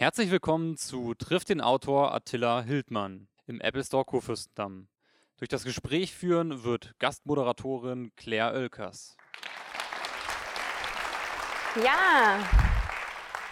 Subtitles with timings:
[0.00, 4.86] Herzlich willkommen zu Trifft den Autor Attila Hildmann im Apple Store Kurfürstendamm.
[5.38, 9.16] Durch das Gespräch führen wird Gastmoderatorin Claire Oelkers.
[11.82, 12.38] Ja,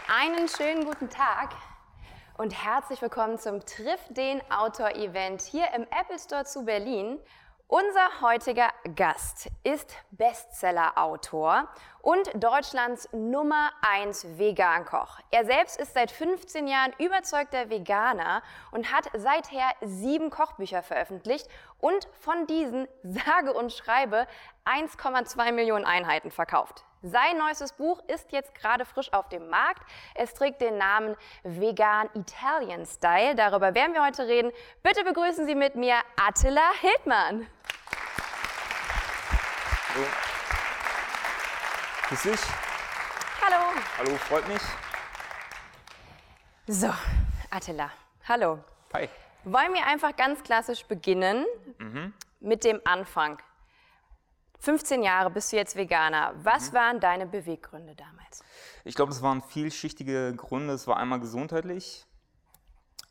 [0.08, 1.52] einen schönen guten Tag
[2.38, 7.18] und herzlich willkommen zum Triff den Autor Event hier im Apple Store zu Berlin.
[7.66, 11.68] Unser heutiger Gast ist Bestseller-Autor
[12.06, 15.18] und Deutschlands Nummer 1 Vegankoch.
[15.32, 21.48] Er selbst ist seit 15 Jahren überzeugter Veganer und hat seither sieben Kochbücher veröffentlicht
[21.80, 24.28] und von diesen sage und schreibe
[24.66, 26.84] 1,2 Millionen Einheiten verkauft.
[27.02, 29.82] Sein neuestes Buch ist jetzt gerade frisch auf dem Markt.
[30.14, 33.34] Es trägt den Namen Vegan Italian Style.
[33.34, 34.52] Darüber werden wir heute reden.
[34.84, 37.48] Bitte begrüßen Sie mit mir Attila Hildmann.
[39.92, 40.35] Hallo.
[42.08, 42.40] Grüß dich.
[43.44, 43.80] Hallo.
[43.98, 44.62] Hallo, freut mich.
[46.68, 46.94] So,
[47.50, 47.90] Attila.
[48.28, 48.62] Hallo.
[48.94, 49.08] Hi.
[49.42, 51.44] Wollen wir einfach ganz klassisch beginnen
[52.38, 53.42] mit dem Anfang.
[54.60, 56.32] 15 Jahre bist du jetzt Veganer.
[56.44, 58.44] Was waren deine Beweggründe damals?
[58.84, 60.74] Ich glaube, es waren vielschichtige Gründe.
[60.74, 62.06] Es war einmal gesundheitlich.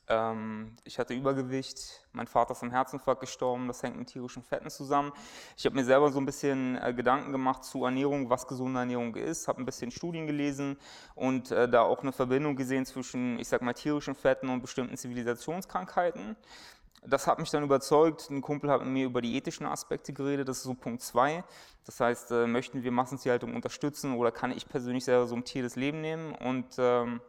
[0.07, 2.05] Ähm, ich hatte Übergewicht.
[2.11, 3.67] Mein Vater ist am Herzinfarkt gestorben.
[3.67, 5.11] Das hängt mit tierischen Fetten zusammen.
[5.57, 9.15] Ich habe mir selber so ein bisschen äh, Gedanken gemacht zu Ernährung, was gesunde Ernährung
[9.15, 9.47] ist.
[9.47, 10.77] Habe ein bisschen Studien gelesen
[11.15, 14.95] und äh, da auch eine Verbindung gesehen zwischen, ich sag mal, tierischen Fetten und bestimmten
[14.95, 16.35] Zivilisationskrankheiten.
[17.07, 18.29] Das hat mich dann überzeugt.
[18.29, 20.47] Ein Kumpel hat mit mir über die ethischen Aspekte geredet.
[20.47, 21.43] Das ist so Punkt zwei.
[21.85, 25.63] Das heißt, äh, möchten wir Massentierhaltung unterstützen oder kann ich persönlich selber so ein Tier
[25.63, 26.33] das Leben nehmen?
[26.33, 27.21] Und ähm,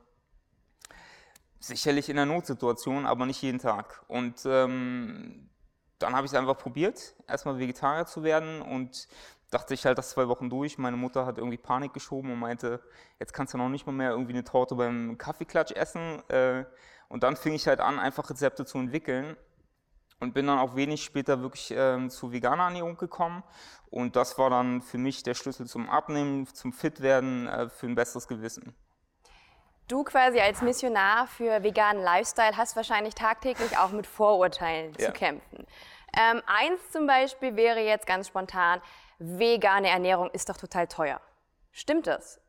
[1.61, 4.05] sicherlich in einer Notsituation, aber nicht jeden Tag.
[4.09, 5.49] Und ähm,
[5.99, 9.09] dann habe ich es einfach probiert, erstmal Vegetarier zu werden und
[9.51, 10.79] dachte ich halt das zwei Wochen durch.
[10.79, 12.81] Meine Mutter hat irgendwie Panik geschoben und meinte,
[13.19, 16.23] jetzt kannst du noch nicht mal mehr irgendwie eine Torte beim Kaffeeklatsch essen.
[16.29, 16.65] Äh,
[17.09, 19.37] und dann fing ich halt an, einfach Rezepte zu entwickeln
[20.19, 23.43] und bin dann auch wenig später wirklich ähm, zu veganer Ernährung gekommen.
[23.91, 27.95] Und das war dann für mich der Schlüssel zum Abnehmen, zum Fitwerden, äh, für ein
[27.95, 28.75] besseres Gewissen.
[29.89, 35.07] Du quasi als Missionar für veganen Lifestyle hast wahrscheinlich tagtäglich auch mit Vorurteilen Ja.
[35.07, 35.65] zu kämpfen.
[36.19, 38.81] Ähm, eins zum Beispiel wäre jetzt ganz spontan,
[39.19, 41.21] vegane Ernährung ist doch total teuer.
[41.71, 42.41] Stimmt das?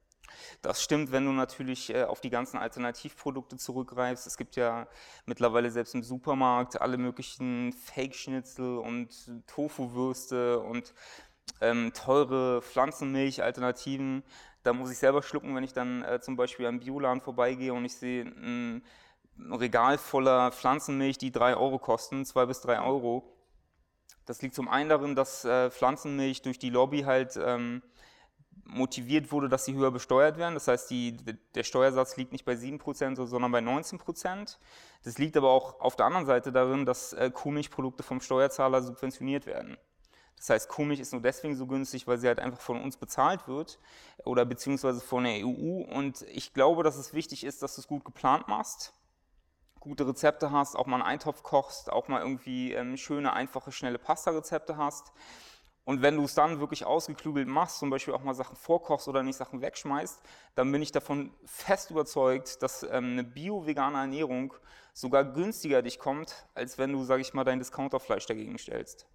[0.62, 4.26] Das stimmt, wenn du natürlich äh, auf die ganzen Alternativprodukte zurückgreifst.
[4.26, 4.88] Es gibt ja
[5.26, 9.10] mittlerweile selbst im Supermarkt alle möglichen Fake-Schnitzel und
[9.48, 10.94] Tofu-Würste und
[11.62, 14.24] ähm, teure Pflanzenmilch-Alternativen.
[14.64, 17.86] Da muss ich selber schlucken, wenn ich dann äh, zum Beispiel am Bioladen vorbeigehe und
[17.86, 18.84] ich sehe ein
[19.52, 23.24] Regal voller Pflanzenmilch, die drei Euro kosten, zwei bis drei Euro.
[24.26, 27.82] Das liegt zum einen darin, dass äh, Pflanzenmilch durch die Lobby halt ähm,
[28.66, 30.54] motiviert wurde, dass sie höher besteuert werden.
[30.54, 31.18] Das heißt, die,
[31.56, 34.58] der Steuersatz liegt nicht bei 7%, sondern bei 19%.
[35.04, 39.46] Das liegt aber auch auf der anderen Seite darin, dass äh, Kuhmilchprodukte vom Steuerzahler subventioniert
[39.46, 39.78] werden.
[40.38, 43.48] Das heißt, Kuhmilch ist nur deswegen so günstig, weil sie halt einfach von uns bezahlt
[43.48, 43.80] wird
[44.24, 45.84] oder beziehungsweise von der EU.
[45.84, 48.94] Und ich glaube, dass es wichtig ist, dass du es gut geplant machst,
[49.80, 53.98] gute Rezepte hast, auch mal einen Eintopf kochst, auch mal irgendwie ähm, schöne, einfache, schnelle
[53.98, 55.12] Pasta-Rezepte hast.
[55.86, 59.24] Und wenn du es dann wirklich ausgeklügelt machst, zum Beispiel auch mal Sachen vorkochst oder
[59.24, 60.22] nicht Sachen wegschmeißt,
[60.54, 64.54] dann bin ich davon fest überzeugt, dass ähm, eine bio-vegane Ernährung
[64.94, 69.08] sogar günstiger dich kommt, als wenn du, sag ich mal, dein Discounterfleisch dagegen stellst.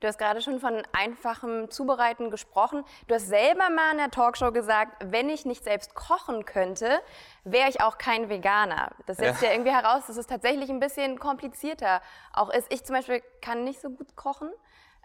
[0.00, 2.84] Du hast gerade schon von einfachem Zubereiten gesprochen.
[3.06, 7.00] Du hast selber mal in der Talkshow gesagt, wenn ich nicht selbst kochen könnte,
[7.44, 8.92] wäre ich auch kein Veganer.
[9.06, 9.52] Das setzt ja.
[9.52, 12.00] irgendwie heraus, dass es tatsächlich ein bisschen komplizierter
[12.32, 12.72] auch ist.
[12.72, 14.50] Ich zum Beispiel kann nicht so gut kochen.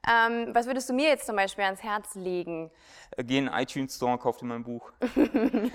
[0.09, 2.71] Ähm, was würdest du mir jetzt zum Beispiel ans Herz legen?
[3.17, 4.91] Äh, Geh in den iTunes Store und kauf dir mein Buch.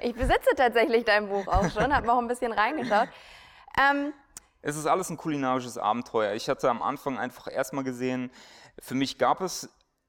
[0.00, 3.08] Ich besitze tatsächlich dein Buch auch schon, habe auch ein bisschen reingeschaut.
[3.78, 4.12] Ähm,
[4.60, 6.34] Es ist alles ein kulinarisches Abenteuer.
[6.34, 8.30] Ich hatte am Anfang einfach erstmal gesehen,
[8.80, 9.68] für mich gab es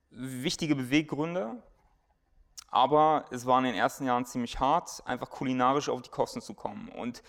[0.10, 1.62] wichtige Beweggründe,
[2.72, 6.54] aber es war in den ersten Jahren ziemlich hart, einfach kulinarisch auf die Kosten zu
[6.54, 6.90] kommen.
[6.90, 7.24] Und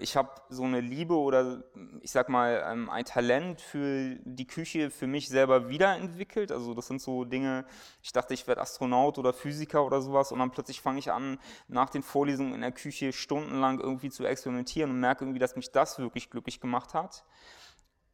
[0.00, 1.62] ich habe so eine Liebe oder
[2.00, 6.50] ich sag mal ähm, ein Talent für die Küche für mich selber wiederentwickelt.
[6.50, 7.64] Also das sind so Dinge,
[8.02, 11.38] ich dachte, ich werde Astronaut oder Physiker oder sowas und dann plötzlich fange ich an,
[11.68, 15.70] nach den Vorlesungen in der Küche stundenlang irgendwie zu experimentieren und merke irgendwie, dass mich
[15.70, 17.24] das wirklich glücklich gemacht hat.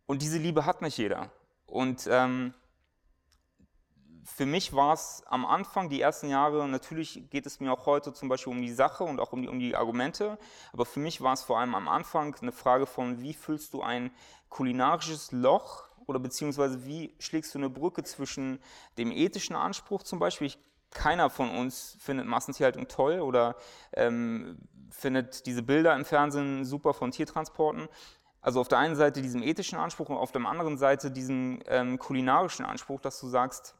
[0.04, 1.30] Und diese Liebe hat nicht jeder.
[1.64, 2.52] Und ähm,
[4.26, 8.12] für mich war es am Anfang, die ersten Jahre, natürlich geht es mir auch heute
[8.12, 10.36] zum Beispiel um die Sache und auch um die, um die Argumente,
[10.72, 13.82] aber für mich war es vor allem am Anfang eine Frage von, wie füllst du
[13.82, 14.10] ein
[14.48, 18.58] kulinarisches Loch oder beziehungsweise wie schlägst du eine Brücke zwischen
[18.98, 20.58] dem ethischen Anspruch zum Beispiel, ich,
[20.90, 23.56] keiner von uns findet Massentierhaltung toll oder
[23.92, 24.58] ähm,
[24.90, 27.88] findet diese Bilder im Fernsehen super von Tiertransporten.
[28.40, 31.98] Also auf der einen Seite diesen ethischen Anspruch und auf der anderen Seite diesen ähm,
[31.98, 33.74] kulinarischen Anspruch, dass du sagst,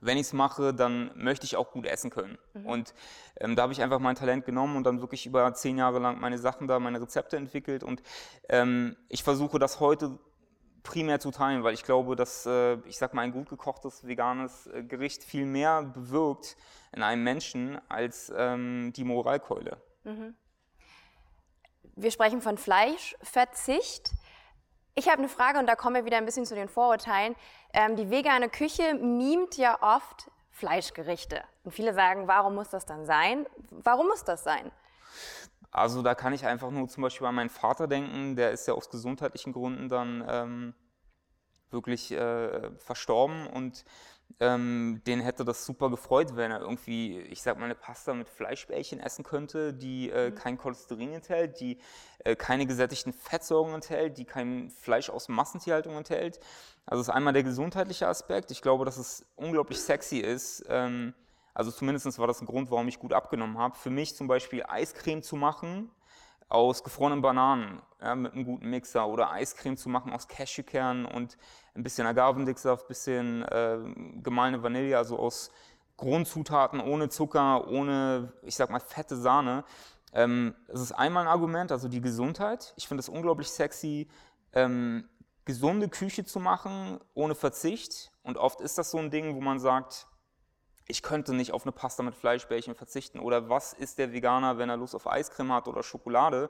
[0.00, 2.38] wenn ich es mache, dann möchte ich auch gut essen können.
[2.54, 2.66] Mhm.
[2.66, 2.94] Und
[3.40, 6.20] ähm, da habe ich einfach mein Talent genommen und dann wirklich über zehn Jahre lang
[6.20, 7.82] meine Sachen da, meine Rezepte entwickelt.
[7.82, 8.02] Und
[8.48, 10.18] ähm, ich versuche das heute
[10.82, 14.68] primär zu teilen, weil ich glaube, dass, äh, ich sag mal, ein gut gekochtes veganes
[14.68, 16.56] äh, Gericht viel mehr bewirkt
[16.92, 19.82] in einem Menschen als ähm, die Moralkeule.
[20.04, 20.34] Mhm.
[21.96, 24.12] Wir sprechen von Fleischverzicht.
[24.98, 27.36] Ich habe eine Frage und da kommen wir wieder ein bisschen zu den Vorurteilen.
[27.72, 31.40] Ähm, die vegane Küche mimt ja oft Fleischgerichte.
[31.62, 33.46] Und viele sagen, warum muss das dann sein?
[33.70, 34.72] Warum muss das sein?
[35.70, 38.74] Also da kann ich einfach nur zum Beispiel an meinen Vater denken, der ist ja
[38.74, 40.74] aus gesundheitlichen Gründen dann ähm,
[41.70, 43.84] wirklich äh, verstorben und
[44.40, 48.28] ähm, den hätte das super gefreut, wenn er irgendwie, ich sag mal, eine Pasta mit
[48.28, 50.34] Fleischbällchen essen könnte, die äh, mhm.
[50.34, 51.78] kein Cholesterin enthält, die
[52.24, 56.38] äh, keine gesättigten Fettsäuren enthält, die kein Fleisch aus Massentierhaltung enthält.
[56.86, 58.50] Also das ist einmal der gesundheitliche Aspekt.
[58.50, 60.64] Ich glaube, dass es unglaublich sexy ist.
[60.68, 61.14] Ähm,
[61.52, 63.76] also zumindest war das ein Grund, warum ich gut abgenommen habe.
[63.76, 65.90] Für mich zum Beispiel Eiscreme zu machen
[66.48, 71.36] aus gefrorenen Bananen ja, mit einem guten Mixer oder Eiscreme zu machen aus Cashewkernen und
[71.74, 73.78] ein bisschen Agavendicksaft, ein bisschen äh,
[74.22, 75.50] gemahlene Vanille, also aus
[75.96, 79.64] Grundzutaten ohne Zucker, ohne, ich sag mal, fette Sahne.
[80.12, 82.72] Ähm, das ist einmal ein Argument, also die Gesundheit.
[82.76, 84.08] Ich finde es unglaublich sexy,
[84.52, 85.08] ähm,
[85.44, 88.12] gesunde Küche zu machen, ohne Verzicht.
[88.22, 90.06] Und oft ist das so ein Ding, wo man sagt,
[90.88, 93.20] ich könnte nicht auf eine Pasta mit Fleischbällchen verzichten.
[93.20, 96.48] Oder was ist der Veganer, wenn er Lust auf Eiscreme hat oder Schokolade?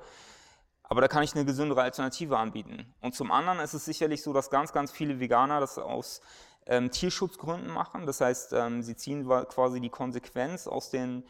[0.84, 2.94] Aber da kann ich eine gesündere Alternative anbieten.
[3.00, 6.22] Und zum anderen ist es sicherlich so, dass ganz, ganz viele Veganer das aus
[6.66, 8.06] ähm, Tierschutzgründen machen.
[8.06, 11.24] Das heißt, ähm, sie ziehen quasi die Konsequenz aus den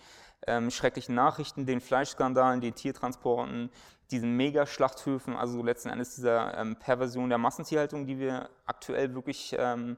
[0.46, 3.70] ähm, schrecklichen Nachrichten, den Fleischskandalen, den Tiertransporten,
[4.10, 9.96] diesen Megaschlachthöfen, also letzten Endes dieser ähm, Perversion der Massentierhaltung, die wir aktuell wirklich ähm,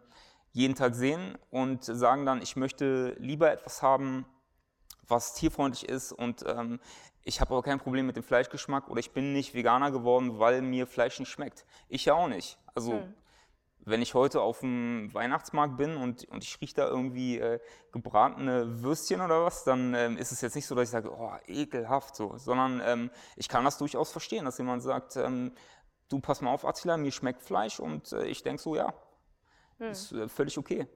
[0.53, 4.27] jeden Tag sehen und sagen dann, ich möchte lieber etwas haben,
[5.07, 6.81] was tierfreundlich ist und ähm,
[7.23, 10.63] ich habe aber kein Problem mit dem Fleischgeschmack oder ich bin nicht Veganer geworden, weil
[10.63, 11.67] mir Fleisch nicht schmeckt.
[11.89, 12.59] Ich ja auch nicht.
[12.75, 13.15] Also hm
[13.85, 17.61] wenn ich heute auf dem Weihnachtsmarkt bin und, und ich rieche da irgendwie äh,
[17.93, 21.33] gebratene Würstchen oder was, dann ähm, ist es jetzt nicht so, dass ich sage, oh,
[21.47, 25.53] ekelhaft so, sondern ähm, ich kann das durchaus verstehen, dass jemand sagt, ähm,
[26.09, 28.93] du pass mal auf, Attila, mir schmeckt Fleisch und äh, ich denke so, ja,
[29.81, 29.91] hm.
[29.91, 30.87] ist äh, völlig okay.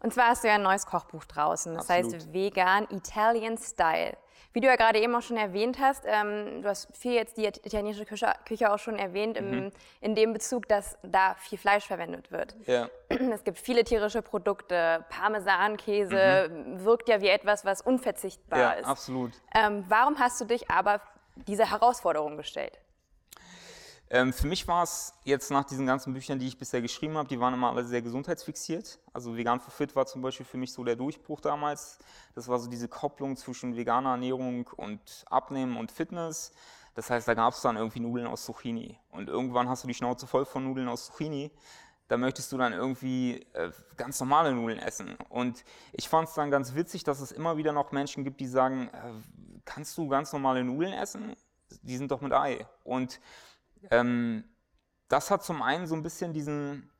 [0.00, 2.14] Und zwar hast du ja ein neues Kochbuch draußen, das Absolut.
[2.14, 4.16] heißt Vegan Italian Style.
[4.52, 7.46] Wie du ja gerade eben auch schon erwähnt hast, ähm, du hast viel jetzt die
[7.46, 9.52] italienische Küche, Küche auch schon erwähnt, mhm.
[9.52, 12.54] im, in dem Bezug, dass da viel Fleisch verwendet wird.
[12.66, 12.88] Ja.
[13.08, 16.84] Es gibt viele tierische Produkte, Parmesankäse mhm.
[16.84, 18.86] wirkt ja wie etwas, was unverzichtbar ja, ist.
[18.86, 19.32] Absolut.
[19.54, 21.00] Ähm, warum hast du dich aber
[21.48, 22.78] dieser Herausforderung gestellt?
[24.14, 27.28] Ähm, für mich war es jetzt nach diesen ganzen Büchern, die ich bisher geschrieben habe,
[27.28, 29.00] die waren immer alle sehr gesundheitsfixiert.
[29.12, 31.98] Also Vegan for Fit war zum Beispiel für mich so der Durchbruch damals.
[32.36, 36.52] Das war so diese Kopplung zwischen veganer Ernährung und Abnehmen und Fitness.
[36.94, 38.96] Das heißt, da gab es dann irgendwie Nudeln aus Zucchini.
[39.10, 41.50] Und irgendwann hast du die Schnauze voll von Nudeln aus Zucchini.
[42.06, 45.16] Da möchtest du dann irgendwie äh, ganz normale Nudeln essen.
[45.28, 48.46] Und ich fand es dann ganz witzig, dass es immer wieder noch Menschen gibt, die
[48.46, 51.34] sagen, äh, kannst du ganz normale Nudeln essen?
[51.82, 52.64] Die sind doch mit Ei.
[52.84, 53.18] Und
[53.90, 54.44] ähm,
[55.08, 56.90] das hat zum einen so ein bisschen diesen,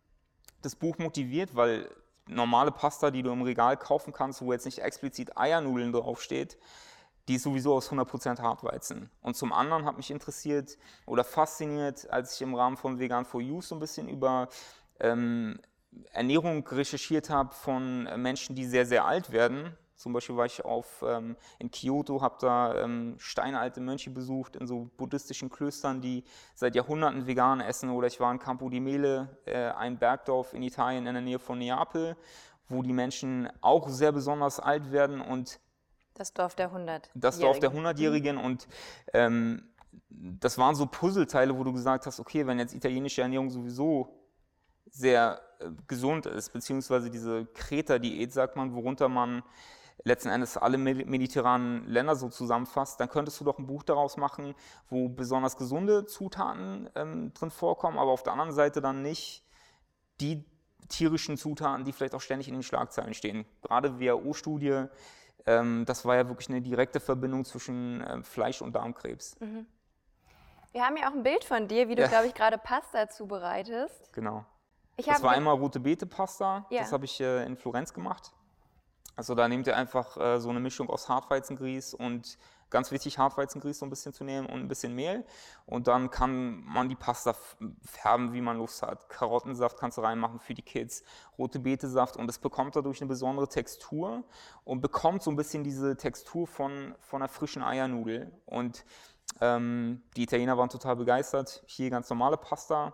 [0.63, 1.89] das Buch motiviert, weil
[2.27, 6.59] normale Pasta, die du im Regal kaufen kannst, wo jetzt nicht explizit Eiernudeln draufsteht,
[7.29, 9.11] die ist sowieso aus 100% Hartweizen.
[9.23, 10.77] Und zum anderen hat mich interessiert
[11.07, 14.49] oder fasziniert, als ich im Rahmen von Vegan for You so ein bisschen über
[15.01, 15.59] ähm,
[16.13, 21.03] Ernährung recherchiert habe von Menschen, die sehr, sehr alt werden zum Beispiel war ich auf,
[21.09, 26.75] ähm, in Kyoto, habe da ähm, steinalte Mönche besucht in so buddhistischen Klöstern, die seit
[26.75, 27.89] Jahrhunderten vegan essen.
[27.89, 31.39] Oder ich war in Campo di Mele, äh, ein Bergdorf in Italien in der Nähe
[31.39, 32.19] von Neapel,
[32.69, 35.59] wo die Menschen auch sehr besonders alt werden und
[36.13, 37.11] das Dorf der 100.
[37.15, 38.69] Das Dorf der 100-Jährigen und
[39.15, 39.71] ähm,
[40.11, 44.15] das waren so Puzzleteile, wo du gesagt hast, okay, wenn jetzt italienische Ernährung sowieso
[44.91, 49.43] sehr äh, gesund ist, beziehungsweise diese Kreta-Diät, sagt man, worunter man
[50.05, 54.55] letzten Endes alle mediterranen Länder so zusammenfasst, dann könntest du doch ein Buch daraus machen,
[54.89, 59.45] wo besonders gesunde Zutaten ähm, drin vorkommen, aber auf der anderen Seite dann nicht
[60.21, 60.45] die
[60.89, 63.47] tierischen Zutaten, die vielleicht auch ständig in den Schlagzeilen stehen.
[63.63, 64.85] Gerade WHO-Studie,
[65.47, 69.41] ähm, das war ja wirklich eine direkte Verbindung zwischen äh, Fleisch und Darmkrebs.
[69.41, 69.67] Mhm.
[70.73, 72.09] Wir haben ja auch ein Bild von dir, wie du, ja.
[72.09, 74.13] glaube ich, gerade Pasta zubereitest.
[74.13, 74.45] Genau.
[74.97, 76.81] Ich das war einmal rote Beete Pasta, ja.
[76.81, 78.33] das habe ich äh, in Florenz gemacht.
[79.17, 82.39] Also da nehmt ihr einfach äh, so eine Mischung aus Hartweizengrieß und
[82.71, 85.25] ganz wichtig, Hartweizengrieß so ein bisschen zu nehmen und ein bisschen Mehl.
[85.65, 87.35] Und dann kann man die Pasta
[87.85, 89.09] färben, wie man Lust hat.
[89.09, 91.05] Karottensaft kannst du reinmachen für die Kids,
[91.39, 94.25] rote Betesaft und es bekommt dadurch eine besondere Textur
[94.65, 98.33] und bekommt so ein bisschen diese Textur von, von einer frischen Eiernudel.
[98.45, 98.85] Und
[99.41, 101.63] ähm, die Italiener waren total begeistert.
[101.67, 102.93] Hier ganz normale Pasta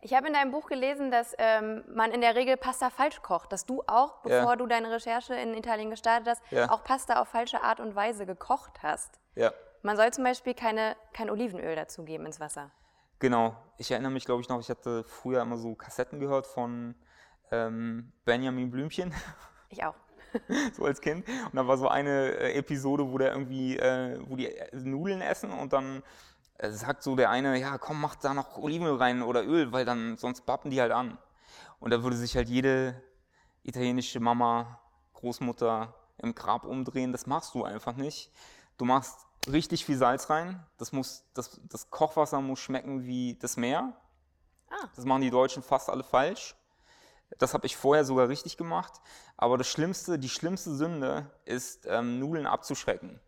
[0.00, 3.52] ich habe in deinem Buch gelesen, dass ähm, man in der Regel Pasta falsch kocht,
[3.52, 4.56] dass du auch, bevor ja.
[4.56, 6.70] du deine Recherche in Italien gestartet hast, ja.
[6.70, 9.18] auch Pasta auf falsche Art und Weise gekocht hast.
[9.34, 9.52] Ja.
[9.82, 12.70] Man soll zum Beispiel keine, kein Olivenöl dazugeben ins Wasser.
[13.18, 13.56] Genau.
[13.78, 16.94] Ich erinnere mich, glaube ich, noch, ich hatte früher immer so Kassetten gehört von
[17.50, 19.14] ähm, Benjamin Blümchen.
[19.68, 19.96] Ich auch.
[20.74, 21.26] so als Kind.
[21.28, 25.20] Und da war so eine äh, Episode, wo der irgendwie, äh, wo die äh, Nudeln
[25.20, 26.04] essen und dann
[26.62, 30.16] sagt so der eine, ja komm, mach da noch Olivenöl rein oder Öl, weil dann
[30.16, 31.18] sonst bappen die halt an.
[31.80, 33.02] Und da würde sich halt jede
[33.62, 34.80] italienische Mama,
[35.14, 37.12] Großmutter im Grab umdrehen.
[37.12, 38.32] Das machst du einfach nicht.
[38.78, 40.64] Du machst richtig viel Salz rein.
[40.78, 43.92] Das, muss, das, das Kochwasser muss schmecken wie das Meer.
[44.70, 44.88] Ah.
[44.94, 46.56] Das machen die Deutschen fast alle falsch.
[47.38, 49.00] Das habe ich vorher sogar richtig gemacht.
[49.36, 53.20] Aber das Schlimmste, die schlimmste Sünde ist, ähm, Nudeln abzuschrecken.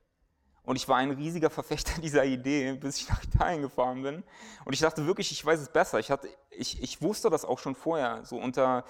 [0.69, 4.23] Und ich war ein riesiger Verfechter dieser Idee, bis ich nach Italien gefahren bin.
[4.67, 5.99] Und ich dachte wirklich, ich weiß es besser.
[5.99, 8.85] Ich, hatte, ich, ich wusste das auch schon vorher, so unter,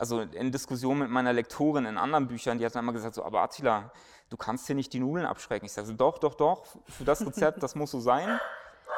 [0.00, 3.22] also in Diskussion mit meiner Lektorin in anderen Büchern, die hat dann immer gesagt, so,
[3.22, 3.92] aber Attila,
[4.30, 5.66] du kannst hier nicht die Nudeln abschrecken.
[5.66, 8.40] Ich sage, doch, doch, doch, für das Rezept, das muss so sein,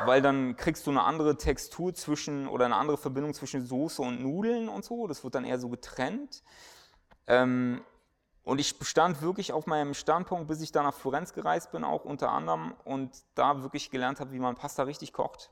[0.06, 4.22] weil dann kriegst du eine andere Textur zwischen oder eine andere Verbindung zwischen Soße und
[4.22, 5.06] Nudeln und so.
[5.08, 6.42] Das wird dann eher so getrennt.
[7.26, 7.82] Ähm,
[8.44, 12.04] und ich stand wirklich auf meinem Standpunkt, bis ich da nach Florenz gereist bin, auch
[12.04, 15.50] unter anderem, und da wirklich gelernt habe, wie man Pasta richtig kocht.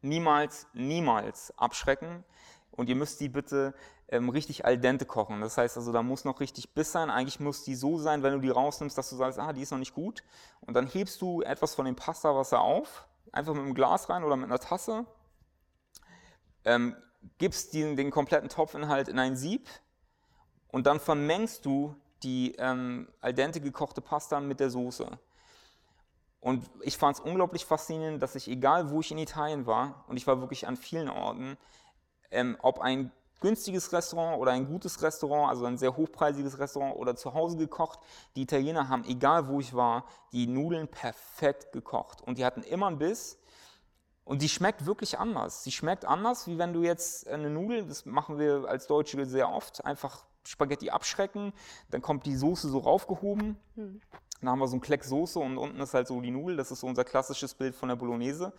[0.00, 2.24] Niemals, niemals abschrecken.
[2.70, 3.74] Und ihr müsst die bitte
[4.08, 5.40] ähm, richtig al dente kochen.
[5.40, 7.10] Das heißt also, da muss noch richtig Biss sein.
[7.10, 9.72] Eigentlich muss die so sein, wenn du die rausnimmst, dass du sagst, ah, die ist
[9.72, 10.22] noch nicht gut.
[10.60, 14.36] Und dann hebst du etwas von dem Pastawasser auf, einfach mit einem Glas rein oder
[14.36, 15.04] mit einer Tasse,
[16.64, 16.96] ähm,
[17.38, 19.68] gibst den, den kompletten Topfinhalt in ein Sieb,
[20.70, 25.18] und dann vermengst du die ähm, al dente gekochte Pasta mit der Soße.
[26.40, 30.16] Und ich fand es unglaublich faszinierend, dass ich, egal wo ich in Italien war, und
[30.16, 31.56] ich war wirklich an vielen Orten,
[32.30, 33.10] ähm, ob ein
[33.40, 38.00] günstiges Restaurant oder ein gutes Restaurant, also ein sehr hochpreisiges Restaurant oder zu Hause gekocht,
[38.36, 42.20] die Italiener haben, egal wo ich war, die Nudeln perfekt gekocht.
[42.22, 43.38] Und die hatten immer einen Biss.
[44.24, 45.64] Und die schmeckt wirklich anders.
[45.64, 49.50] Sie schmeckt anders, wie wenn du jetzt eine Nudel, das machen wir als Deutsche sehr
[49.50, 51.52] oft, einfach Spaghetti abschrecken,
[51.90, 53.56] dann kommt die Soße so raufgehoben.
[53.74, 54.00] Hm.
[54.40, 56.56] Dann haben wir so einen Kleck Soße und unten ist halt so die Nudel.
[56.56, 58.52] Das ist so unser klassisches Bild von der Bolognese.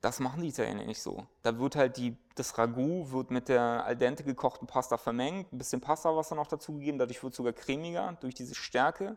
[0.00, 1.26] Das machen die Italiener nicht so.
[1.42, 5.58] Da wird halt die, das Ragout wird mit der al dente gekochten Pasta vermengt, ein
[5.58, 9.16] bisschen Pastawasser noch dazugegeben, dadurch wird es sogar cremiger durch diese Stärke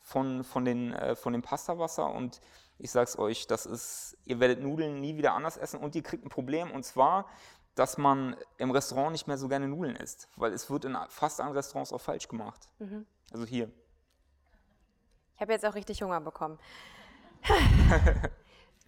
[0.00, 2.40] von, von, den, äh, von dem Pastawasser und
[2.78, 6.24] ich sag's euch, das ist, ihr werdet Nudeln nie wieder anders essen und ihr kriegt
[6.24, 7.26] ein Problem und zwar,
[7.76, 11.40] dass man im Restaurant nicht mehr so gerne Nudeln isst, weil es wird in fast
[11.40, 12.68] allen Restaurants auch falsch gemacht.
[12.78, 13.06] Mhm.
[13.32, 13.70] Also hier.
[15.36, 16.58] Ich habe jetzt auch richtig Hunger bekommen.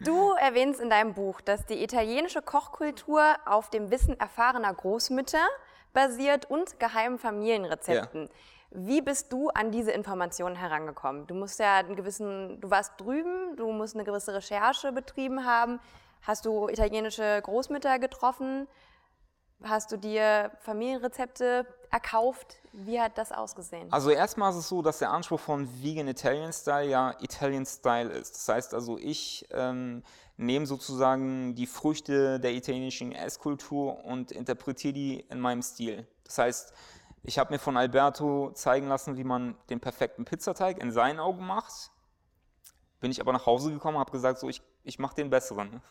[0.01, 5.45] Du erwähnst in deinem Buch, dass die italienische Kochkultur auf dem Wissen erfahrener Großmütter
[5.93, 8.23] basiert und geheimen Familienrezepten.
[8.23, 8.29] Ja.
[8.71, 11.27] Wie bist du an diese Informationen herangekommen?
[11.27, 15.81] Du musst ja einen gewissen, du warst drüben, du musst eine gewisse Recherche betrieben haben.
[16.23, 18.67] Hast du italienische Großmütter getroffen?
[19.63, 22.59] Hast du dir Familienrezepte erkauft?
[22.73, 23.93] Wie hat das ausgesehen?
[23.93, 28.11] Also erstmal ist es so, dass der Anspruch von Vegan Italian Style ja Italian Style
[28.11, 28.35] ist.
[28.37, 30.05] Das heißt also, ich ähm,
[30.37, 36.07] nehme sozusagen die Früchte der italienischen Esskultur und interpretiere die in meinem Stil.
[36.25, 36.73] Das heißt,
[37.25, 41.45] ich habe mir von Alberto zeigen lassen, wie man den perfekten Pizzateig in seinen Augen
[41.45, 41.91] macht.
[43.01, 45.83] Bin ich aber nach Hause gekommen, habe gesagt, so ich ich mache den besseren.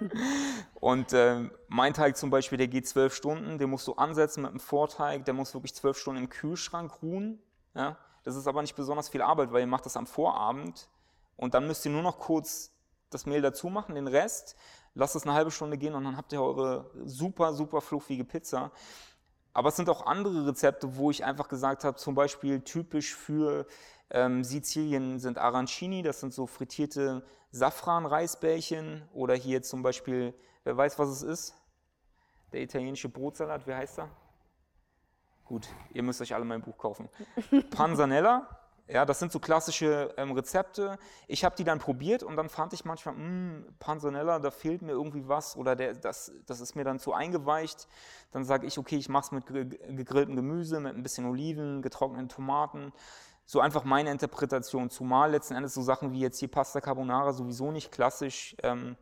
[0.80, 4.50] und äh, mein Teig zum Beispiel, der geht zwölf Stunden, den musst du ansetzen mit
[4.50, 7.38] einem Vorteig, der muss wirklich zwölf Stunden im Kühlschrank ruhen.
[7.74, 7.98] Ja?
[8.24, 10.88] Das ist aber nicht besonders viel Arbeit, weil ihr macht das am Vorabend
[11.36, 12.72] und dann müsst ihr nur noch kurz
[13.10, 14.56] das Mehl dazu machen, den Rest,
[14.94, 18.70] lasst es eine halbe Stunde gehen und dann habt ihr eure super, super fluffige Pizza.
[19.52, 23.66] Aber es sind auch andere Rezepte, wo ich einfach gesagt habe, zum Beispiel typisch für
[24.10, 30.98] ähm, Sizilien sind Arancini, das sind so frittierte Safran-Reisbällchen oder hier zum Beispiel, wer weiß,
[30.98, 31.54] was es ist?
[32.52, 34.10] Der italienische Brotsalat, wie heißt er?
[35.44, 37.08] Gut, ihr müsst euch alle mein Buch kaufen.
[37.70, 38.48] Panzanella,
[38.92, 40.98] ja, das sind so klassische ähm, Rezepte.
[41.28, 44.82] Ich habe die dann probiert und dann fand ich manchmal, mh, hm, Panzanella, da fehlt
[44.82, 47.86] mir irgendwie was oder der, das, das ist mir dann zu eingeweicht.
[48.32, 52.28] Dann sage ich, okay, ich mache es mit gegrilltem Gemüse, mit ein bisschen Oliven, getrockneten
[52.28, 52.92] Tomaten
[53.50, 57.72] so einfach meine Interpretation, zumal letzten Endes so Sachen wie jetzt hier Pasta Carbonara sowieso
[57.72, 58.96] nicht klassisch ähm,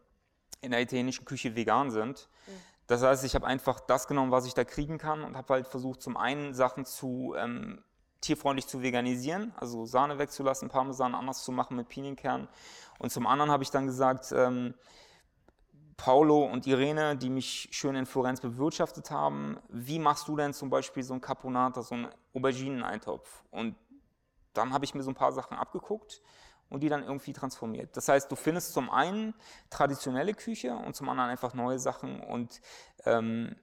[0.62, 2.30] in der italienischen Küche vegan sind.
[2.46, 2.52] Mhm.
[2.86, 5.66] Das heißt, ich habe einfach das genommen, was ich da kriegen kann und habe halt
[5.66, 7.84] versucht, zum einen Sachen zu ähm,
[8.22, 12.48] tierfreundlich zu veganisieren, also Sahne wegzulassen, Parmesan anders zu machen mit Pinienkern.
[12.98, 14.72] Und zum anderen habe ich dann gesagt, ähm,
[15.98, 20.70] Paolo und Irene, die mich schön in Florenz bewirtschaftet haben, wie machst du denn zum
[20.70, 23.44] Beispiel so ein Caponata, so einen Aubergineneintopf?
[23.50, 23.74] Und
[24.58, 26.20] dann habe ich mir so ein paar Sachen abgeguckt
[26.68, 27.96] und die dann irgendwie transformiert.
[27.96, 29.34] Das heißt, du findest zum einen
[29.70, 32.20] traditionelle Küche und zum anderen einfach neue Sachen.
[32.20, 32.60] Und
[33.04, 33.56] ähm,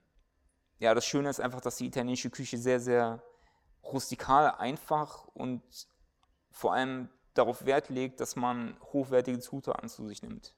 [0.79, 3.21] ja, das Schöne ist einfach, dass die italienische Küche sehr, sehr
[3.83, 5.61] rustikal, einfach und
[6.51, 10.54] vor allem darauf Wert legt, dass man hochwertige Zutaten zu sich nimmt.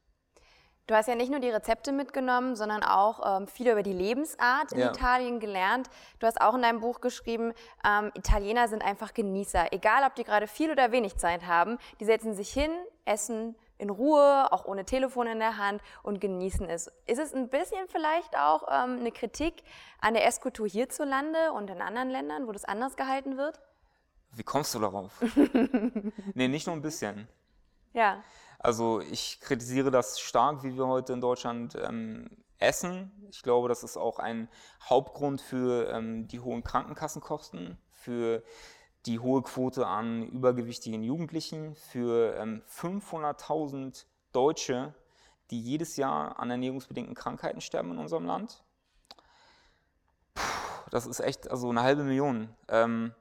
[0.87, 4.71] Du hast ja nicht nur die Rezepte mitgenommen, sondern auch ähm, viel über die Lebensart
[4.71, 4.89] in ja.
[4.89, 5.89] Italien gelernt.
[6.19, 7.51] Du hast auch in deinem Buch geschrieben,
[7.85, 9.73] ähm, Italiener sind einfach Genießer.
[9.73, 12.71] Egal, ob die gerade viel oder wenig Zeit haben, die setzen sich hin,
[13.03, 16.89] essen in Ruhe, auch ohne Telefon in der Hand und genießen es.
[17.05, 19.63] Ist es ein bisschen vielleicht auch ähm, eine Kritik
[19.99, 23.59] an der Esskultur hierzulande und in anderen Ländern, wo das anders gehalten wird?
[24.31, 25.11] Wie kommst du darauf?
[26.33, 27.27] nee, nicht nur ein bisschen.
[27.93, 28.23] Ja.
[28.67, 33.13] Also ich kritisiere das stark, wie wir heute in Deutschland ähm, essen.
[33.31, 34.49] Ich glaube, das ist auch ein
[34.83, 38.43] Hauptgrund für ähm, die hohen Krankenkassenkosten, für
[39.05, 44.93] die hohe Quote an übergewichtigen Jugendlichen, für ähm, 500.000 Deutsche,
[45.49, 48.65] die jedes Jahr an ernährungsbedingten Krankheiten sterben in unserem Land.
[50.33, 50.41] Puh,
[50.91, 52.53] das ist echt also eine halbe Million.
[52.67, 53.13] Ähm,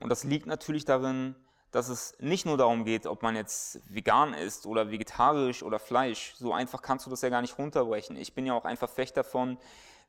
[0.00, 1.36] und das liegt natürlich darin,
[1.72, 6.34] dass es nicht nur darum geht, ob man jetzt vegan ist oder vegetarisch oder Fleisch.
[6.36, 8.16] So einfach kannst du das ja gar nicht runterbrechen.
[8.16, 9.58] Ich bin ja auch ein Verfechter von,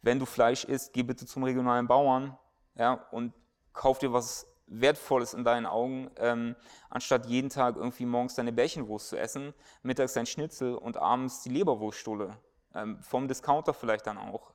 [0.01, 2.37] wenn du Fleisch isst, geh bitte zum regionalen Bauern
[2.75, 3.33] ja, und
[3.71, 6.55] kauf dir was Wertvolles in deinen Augen, ähm,
[6.89, 9.53] anstatt jeden Tag irgendwie morgens deine Bärchenwurst zu essen,
[9.83, 12.37] mittags dein Schnitzel und abends die Leberwurststulle.
[12.75, 14.52] Ähm, vom Discounter vielleicht dann auch.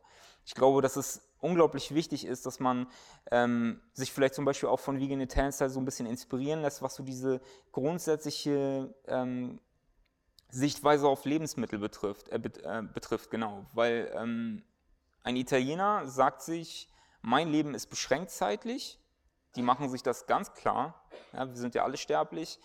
[0.48, 2.86] Ich glaube, dass es unglaublich wichtig ist, dass man
[3.30, 6.80] ähm, sich vielleicht zum Beispiel auch von Vegan Italian Style so ein bisschen inspirieren lässt,
[6.80, 9.60] was so diese grundsätzliche ähm,
[10.48, 13.66] Sichtweise auf Lebensmittel betrifft, äh, äh, betrifft genau.
[13.74, 14.62] Weil ähm,
[15.22, 18.98] ein Italiener sagt sich, mein Leben ist beschränkt zeitlich,
[19.54, 22.58] die machen sich das ganz klar, ja, wir sind ja alle sterblich,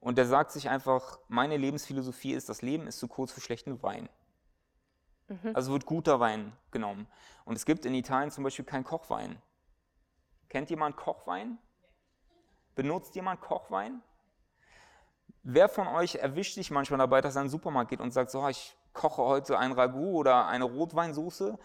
[0.00, 3.82] und der sagt sich einfach, meine Lebensphilosophie ist, das Leben ist zu kurz für schlechten
[3.82, 4.10] Wein.
[5.32, 5.54] Mhm.
[5.54, 7.06] Also wird guter Wein genommen.
[7.44, 9.40] Und es gibt in Italien zum Beispiel keinen Kochwein.
[10.48, 11.58] Kennt jemand Kochwein?
[12.74, 14.02] Benutzt jemand Kochwein?
[15.42, 18.30] Wer von euch erwischt sich manchmal dabei, dass er in den Supermarkt geht und sagt,
[18.30, 21.58] so, ich koche heute ein Ragout oder eine Rotweinsoße,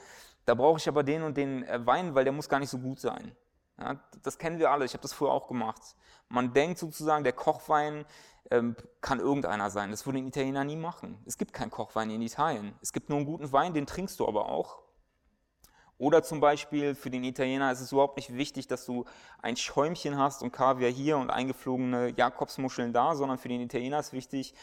[0.45, 2.80] da brauche ich aber den und den äh, Wein, weil der muss gar nicht so
[2.80, 3.36] gut sein.
[3.80, 5.96] Ja, das kennen wir alle, ich habe das früher auch gemacht.
[6.30, 8.06] Man denkt sozusagen, der Kochwein
[8.50, 9.92] ähm, kann irgendeiner sein.
[9.92, 11.18] Das würde ein Italiener nie machen.
[11.26, 12.74] Es gibt keinen Kochwein in Italien.
[12.82, 14.80] Es gibt nur einen guten Wein, den trinkst du aber auch.
[16.00, 19.06] Oder zum Beispiel für den Italiener ist es überhaupt nicht wichtig, dass du
[19.42, 24.13] ein Schäumchen hast und Kaviar hier und eingeflogene Jakobsmuscheln da, sondern für den Italiener ist
[24.13, 24.54] wichtig,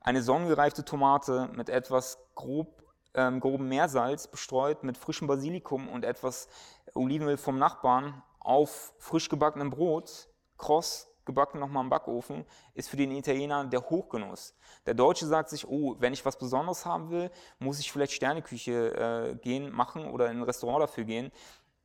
[0.00, 2.82] eine sonnengereifte Tomate mit etwas grob,
[3.14, 6.48] ähm, grobem Meersalz bestreut mit frischem Basilikum und etwas
[6.94, 10.28] Olivenöl vom Nachbarn auf frisch gebackenem Brot,
[10.58, 14.54] kross gebacken nochmal im Backofen, ist für den Italiener der Hochgenuss.
[14.86, 19.32] Der Deutsche sagt sich, oh, wenn ich was Besonderes haben will, muss ich vielleicht Sterneküche
[19.32, 21.30] äh, gehen, machen oder in ein Restaurant dafür gehen.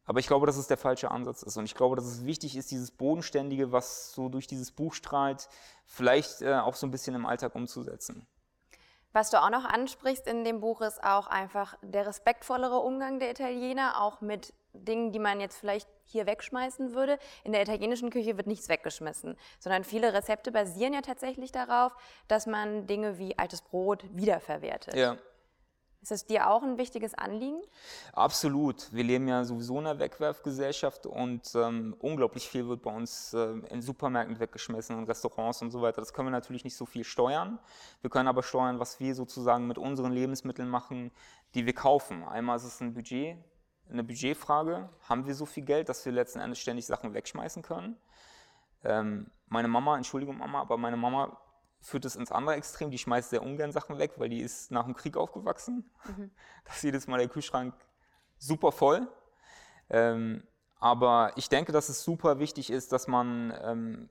[0.06, 1.58] Aber ich glaube, dass es der falsche Ansatz ist.
[1.58, 5.50] Und ich glaube, dass es wichtig ist, dieses Bodenständige, was so durch dieses Buch strahlt,
[5.86, 8.26] vielleicht äh, auch so ein bisschen im Alltag umzusetzen.
[9.14, 13.32] Was du auch noch ansprichst in dem Buch ist auch einfach der respektvollere Umgang der
[13.32, 17.18] Italiener, auch mit Dingen, die man jetzt vielleicht hier wegschmeißen würde.
[17.44, 21.96] In der italienischen Küche wird nichts weggeschmissen, sondern viele Rezepte basieren ja tatsächlich darauf,
[22.28, 24.96] dass man Dinge wie altes Brot wiederverwertet.
[24.96, 25.18] Ja.
[26.02, 27.60] Ist das dir auch ein wichtiges Anliegen?
[28.14, 28.94] Absolut.
[28.94, 33.54] Wir leben ja sowieso in einer Wegwerfgesellschaft und ähm, unglaublich viel wird bei uns äh,
[33.70, 36.00] in Supermärkten weggeschmissen, in Restaurants und so weiter.
[36.02, 37.60] Das können wir natürlich nicht so viel steuern.
[38.02, 41.12] Wir können aber steuern, was wir sozusagen mit unseren Lebensmitteln machen,
[41.56, 42.24] die wir kaufen.
[42.24, 43.38] Einmal ist es ein Budget,
[43.90, 44.90] eine Budgetfrage.
[45.10, 47.98] Haben wir so viel Geld, dass wir letzten Endes ständig Sachen wegschmeißen können?
[48.84, 51.38] Ähm, meine Mama, Entschuldigung Mama, aber meine Mama
[51.82, 52.92] führt es ins andere Extrem.
[52.92, 55.90] Die schmeißt sehr ungern Sachen weg, weil die ist nach dem Krieg aufgewachsen.
[56.06, 56.32] Mhm.
[56.66, 57.74] Da ist jedes Mal der Kühlschrank
[58.38, 59.08] super voll.
[59.90, 60.44] Ähm,
[60.80, 64.10] aber ich denke, dass es super wichtig ist, dass man ähm,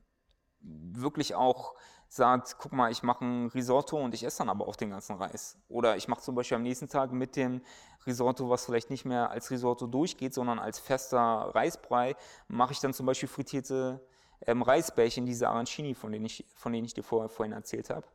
[0.60, 1.74] wirklich auch
[2.08, 5.16] sagt, guck mal, ich mache ein Risotto und ich esse dann aber auch den ganzen
[5.16, 5.58] Reis.
[5.68, 7.62] Oder ich mache zum Beispiel am nächsten Tag mit dem
[8.06, 12.16] Risotto, was vielleicht nicht mehr als Risotto durchgeht, sondern als fester Reisbrei,
[12.48, 14.00] mache ich dann zum Beispiel frittierte
[14.46, 18.06] ähm, Reisbällchen, diese Arancini, von denen ich, von denen ich dir vorher, vorhin erzählt habe.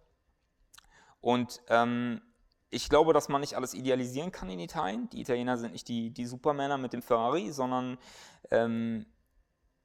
[1.19, 2.21] Und ähm,
[2.69, 5.09] ich glaube, dass man nicht alles idealisieren kann in Italien.
[5.09, 7.97] Die Italiener sind nicht die, die Supermänner mit dem Ferrari, sondern
[8.49, 9.05] ähm,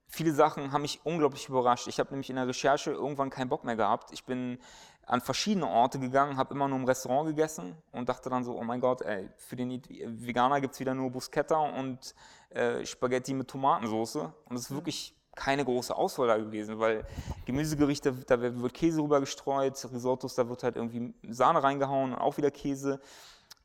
[0.07, 1.89] viele Sachen haben mich unglaublich überrascht.
[1.89, 4.13] Ich habe nämlich in der Recherche irgendwann keinen Bock mehr gehabt.
[4.13, 4.59] Ich bin
[5.05, 8.65] an verschiedene Orte gegangen, habe immer nur im Restaurant gegessen und dachte dann so, oh
[8.65, 9.83] mein Gott, ey, für den
[10.25, 12.15] Veganer gibt es wieder nur Bruschetta und
[12.51, 14.17] äh, Spaghetti mit Tomatensauce.
[14.17, 14.77] Und es ist mhm.
[14.77, 17.07] wirklich keine große Auswahl da gewesen, weil
[17.45, 22.39] Gemüsegerichte, da wird Käse rüber gestreut, Risottos, da wird halt irgendwie Sahne reingehauen und auch
[22.39, 23.01] wieder Käse.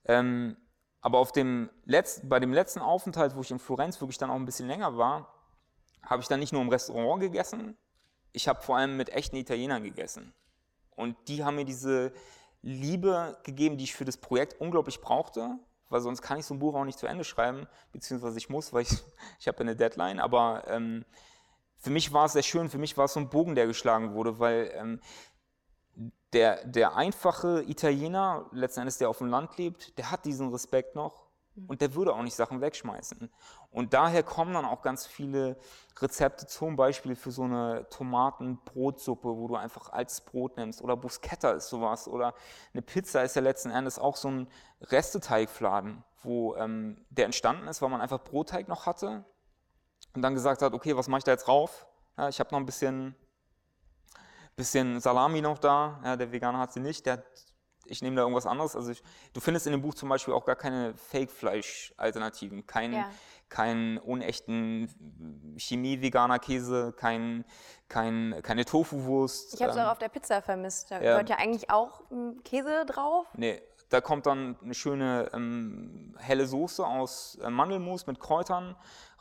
[0.05, 0.57] Ähm,
[0.99, 4.35] aber auf dem letzten, bei dem letzten Aufenthalt, wo ich in Florenz wirklich dann auch
[4.35, 5.33] ein bisschen länger war,
[6.03, 7.77] habe ich dann nicht nur im Restaurant gegessen,
[8.33, 10.33] ich habe vor allem mit echten Italienern gegessen.
[10.95, 12.13] Und die haben mir diese
[12.61, 15.57] Liebe gegeben, die ich für das Projekt unglaublich brauchte,
[15.89, 18.71] weil sonst kann ich so ein Buch auch nicht zu Ende schreiben, beziehungsweise ich muss,
[18.71, 18.91] weil ich,
[19.39, 21.05] ich habe eine Deadline, aber ähm,
[21.81, 24.13] für mich war es sehr schön, für mich war es so ein Bogen, der geschlagen
[24.13, 24.99] wurde, weil ähm,
[26.31, 30.95] der, der einfache Italiener, letzten Endes, der auf dem Land lebt, der hat diesen Respekt
[30.95, 31.65] noch mhm.
[31.65, 33.31] und der würde auch nicht Sachen wegschmeißen.
[33.71, 35.57] Und daher kommen dann auch ganz viele
[35.99, 40.81] Rezepte, zum Beispiel für so eine Tomatenbrotsuppe, wo du einfach altes Brot nimmst.
[40.81, 42.07] Oder Bruschetta ist sowas.
[42.07, 42.35] Oder
[42.73, 44.47] eine Pizza ist ja letzten Endes auch so ein
[44.81, 49.25] Resteteigfladen, wo ähm, der entstanden ist, weil man einfach Brotteig noch hatte
[50.13, 51.87] und dann gesagt hat, okay, was mache ich da jetzt drauf?
[52.17, 53.15] Ja, ich habe noch ein bisschen,
[54.55, 55.99] bisschen Salami noch da.
[56.03, 57.05] Ja, der Veganer hat sie nicht.
[57.05, 57.23] Der
[57.85, 58.75] ich nehme da irgendwas anderes.
[58.75, 62.65] Also ich, du findest in dem Buch zum Beispiel auch gar keine Fake-Fleisch-Alternativen.
[62.65, 63.09] Kein, ja.
[63.49, 67.45] keinen unechten Chemie-veganer Käse, kein,
[67.87, 69.53] kein, keine Tofu-Wurst.
[69.53, 70.91] Ich habe es ähm, auch auf der Pizza vermisst.
[70.91, 71.11] Da ja.
[71.11, 73.27] gehört ja eigentlich auch hm, Käse drauf.
[73.35, 78.75] Nee, da kommt dann eine schöne ähm, helle Soße aus äh, Mandelmus mit Kräutern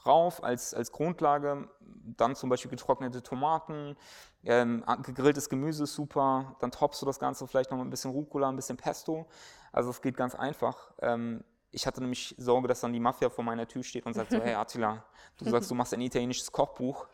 [0.06, 1.68] rauf als, als Grundlage.
[2.16, 3.96] Dann zum Beispiel getrocknete Tomaten,
[4.44, 6.56] ähm, gegrilltes Gemüse super.
[6.60, 9.26] Dann toppst du das Ganze vielleicht noch mit ein bisschen Rucola, ein bisschen Pesto.
[9.72, 10.92] Also es geht ganz einfach.
[11.00, 14.32] Ähm, ich hatte nämlich Sorge, dass dann die Mafia vor meiner Tür steht und sagt
[14.32, 15.04] so, hey Attila,
[15.38, 17.06] du sagst, du machst ein italienisches Kochbuch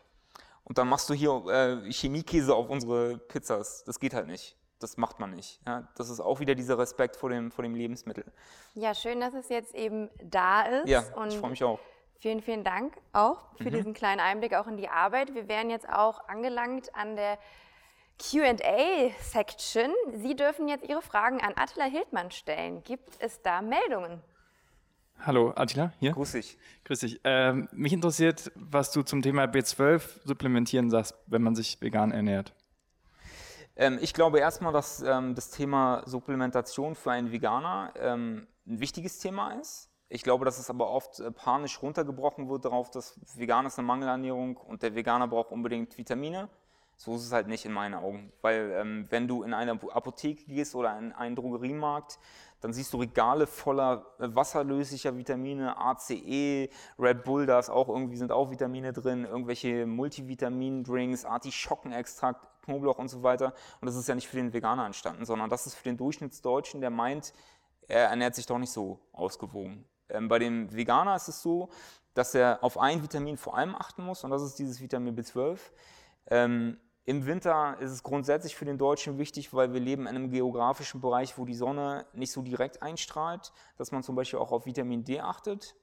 [0.65, 3.85] und dann machst du hier äh, Chemiekäse auf unsere Pizzas.
[3.85, 4.57] Das geht halt nicht.
[4.79, 5.61] Das macht man nicht.
[5.67, 8.25] Ja, das ist auch wieder dieser Respekt vor dem, vor dem Lebensmittel.
[8.75, 10.89] Ja, schön, dass es jetzt eben da ist.
[10.89, 11.79] Ja, ich freue mich auch.
[12.19, 13.75] Vielen, vielen Dank auch für mhm.
[13.75, 15.35] diesen kleinen Einblick auch in die Arbeit.
[15.35, 17.39] Wir wären jetzt auch angelangt an der
[18.19, 19.91] QA-Section.
[20.15, 22.83] Sie dürfen jetzt Ihre Fragen an Attila Hildmann stellen.
[22.83, 24.23] Gibt es da Meldungen?
[25.21, 26.13] Hallo, Attila, hier.
[26.13, 26.59] Grüß dich.
[26.85, 27.21] Grüß dich.
[27.25, 32.55] Ähm, mich interessiert, was du zum Thema B12 supplementieren sagst, wenn man sich vegan ernährt.
[33.77, 39.19] Ähm, ich glaube erstmal, dass ähm, das Thema Supplementation für einen Veganer ähm, ein wichtiges
[39.19, 39.91] Thema ist.
[40.09, 43.87] Ich glaube, dass es aber oft äh, panisch runtergebrochen wird darauf, dass vegan ist eine
[43.87, 46.49] Mangelernährung und der Veganer braucht unbedingt Vitamine.
[46.99, 48.33] So ist es halt nicht in meinen Augen.
[48.41, 52.19] Weil ähm, wenn du in eine Apotheke gehst oder in einen Drogeriemarkt,
[52.61, 58.17] dann siehst du Regale voller äh, wasserlöslicher Vitamine, ACE, Red Bull, da ist auch irgendwie
[58.17, 63.53] sind auch Vitamine drin, irgendwelche Multivitamin-Drinks, Artischockenextrakt, Knoblauch und so weiter.
[63.81, 66.81] Und das ist ja nicht für den Veganer entstanden, sondern das ist für den Durchschnittsdeutschen,
[66.81, 67.35] der meint,
[67.89, 69.85] er ernährt sich doch nicht so ausgewogen.
[70.09, 71.71] Ähm, bei dem Veganer ist es so,
[72.15, 75.59] dass er auf ein Vitamin vor allem achten muss und das ist dieses Vitamin B12.
[76.29, 80.31] Ähm, Im Winter ist es grundsätzlich für den Deutschen wichtig, weil wir leben in einem
[80.31, 84.67] geografischen Bereich, wo die Sonne nicht so direkt einstrahlt, dass man zum Beispiel auch auf
[84.67, 85.77] Vitamin D achtet.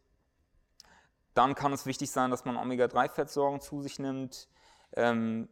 [1.34, 4.48] Dann kann es wichtig sein, dass man Omega-3-Fettsäuren zu sich nimmt.
[4.96, 5.50] Ähm,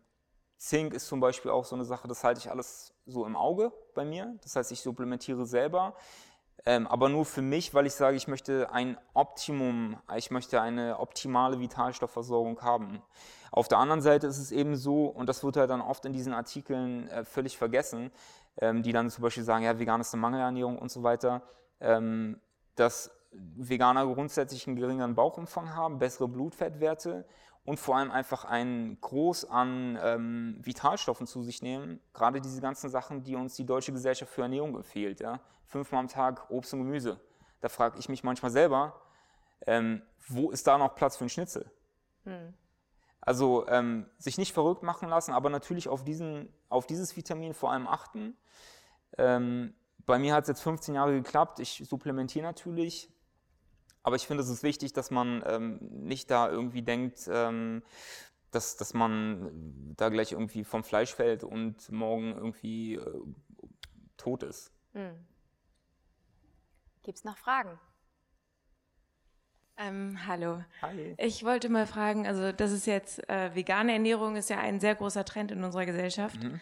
[0.57, 3.71] Zink ist zum Beispiel auch so eine Sache, das halte ich alles so im Auge
[3.95, 4.37] bei mir.
[4.43, 5.95] Das heißt, ich supplementiere selber.
[6.65, 10.99] Ähm, aber nur für mich, weil ich sage, ich möchte ein Optimum, ich möchte eine
[10.99, 13.01] optimale Vitalstoffversorgung haben.
[13.51, 16.13] Auf der anderen Seite ist es eben so, und das wird halt dann oft in
[16.13, 18.11] diesen Artikeln äh, völlig vergessen,
[18.57, 21.41] ähm, die dann zum Beispiel sagen, ja, vegan ist eine Mangelernährung und so weiter,
[21.79, 22.39] ähm,
[22.75, 27.25] dass Veganer grundsätzlich einen geringeren Bauchumfang haben, bessere Blutfettwerte
[27.63, 31.99] und vor allem einfach einen Groß an ähm, Vitalstoffen zu sich nehmen.
[32.13, 35.19] Gerade diese ganzen Sachen, die uns die Deutsche Gesellschaft für Ernährung empfiehlt.
[35.19, 35.39] Ja?
[35.65, 37.19] Fünfmal am Tag Obst und Gemüse.
[37.59, 39.01] Da frage ich mich manchmal selber,
[39.67, 41.69] ähm, wo ist da noch Platz für einen Schnitzel?
[42.23, 42.53] Hm.
[43.21, 47.71] Also ähm, sich nicht verrückt machen lassen, aber natürlich auf, diesen, auf dieses Vitamin vor
[47.71, 48.35] allem achten.
[49.19, 49.75] Ähm,
[50.07, 51.59] bei mir hat es jetzt 15 Jahre geklappt.
[51.59, 53.13] Ich supplementiere natürlich.
[54.03, 57.83] Aber ich finde, es ist wichtig, dass man ähm, nicht da irgendwie denkt, ähm,
[58.51, 63.21] dass, dass man da gleich irgendwie vom Fleisch fällt und morgen irgendwie äh,
[64.17, 64.71] tot ist.
[64.93, 65.13] Hm.
[67.03, 67.79] Gibt es noch Fragen?
[69.77, 70.63] Ähm, hallo.
[70.81, 71.15] Hi.
[71.17, 74.95] Ich wollte mal fragen, also das ist jetzt, äh, vegane Ernährung ist ja ein sehr
[74.95, 76.43] großer Trend in unserer Gesellschaft.
[76.43, 76.59] Mhm.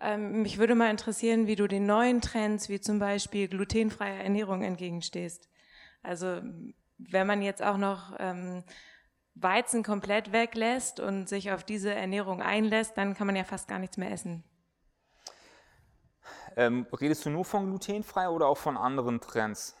[0.00, 4.62] Ähm, mich würde mal interessieren, wie du den neuen Trends, wie zum Beispiel glutenfreie Ernährung,
[4.62, 5.48] entgegenstehst.
[6.02, 6.40] Also
[6.98, 8.62] wenn man jetzt auch noch ähm,
[9.34, 13.78] Weizen komplett weglässt und sich auf diese Ernährung einlässt, dann kann man ja fast gar
[13.78, 14.44] nichts mehr essen.
[16.56, 19.76] Ähm, redest du nur von glutenfrei oder auch von anderen Trends?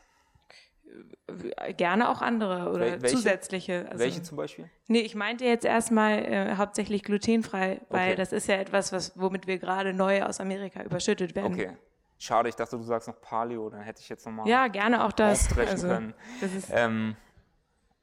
[1.76, 3.16] Gerne auch andere oder Wel- welche?
[3.16, 3.86] zusätzliche.
[3.90, 4.68] Also, Welche zum Beispiel?
[4.88, 8.14] Nee, ich meinte jetzt erstmal äh, hauptsächlich glutenfrei, weil Okay.
[8.16, 11.52] das ist ja etwas, was, womit wir gerade neu aus Amerika überschüttet werden.
[11.54, 11.76] Okay.
[12.22, 15.12] Schade, ich dachte, du sagst noch Paleo, dann hätte ich jetzt nochmal Ja, gerne auch
[15.12, 15.46] das.
[15.46, 16.14] ausbrechen Also, können.
[16.42, 17.16] das Ähm,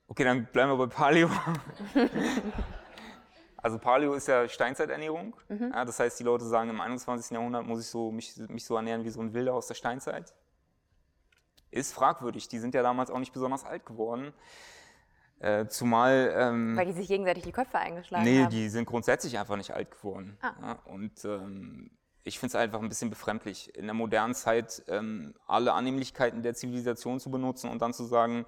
[0.08, 1.30] okay, dann bleiben wir bei Paleo.
[3.58, 5.36] also Paleo ist ja Steinzeiternährung.
[5.50, 7.30] Ja, das heißt, die Leute sagen, im 21.
[7.30, 10.34] Jahrhundert muss ich so, mich, mich so ernähren wie so ein Wilder aus der Steinzeit.
[11.70, 12.48] Ist fragwürdig.
[12.48, 14.34] Die sind ja damals auch nicht besonders alt geworden.
[15.40, 16.34] Äh, zumal...
[16.36, 18.50] Ähm, Weil die sich gegenseitig die Köpfe eingeschlagen Nee, haben.
[18.50, 20.38] die sind grundsätzlich einfach nicht alt geworden.
[20.42, 20.54] Ah.
[20.60, 21.92] Ja, und ähm,
[22.28, 26.54] ich finde es einfach ein bisschen befremdlich, in der modernen Zeit ähm, alle Annehmlichkeiten der
[26.54, 28.46] Zivilisation zu benutzen und dann zu sagen,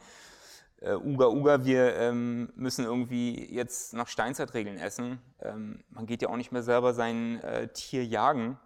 [0.82, 5.20] äh, Uga Uga, wir ähm, müssen irgendwie jetzt nach Steinzeitregeln essen.
[5.42, 8.58] Ähm, man geht ja auch nicht mehr selber sein äh, Tier jagen.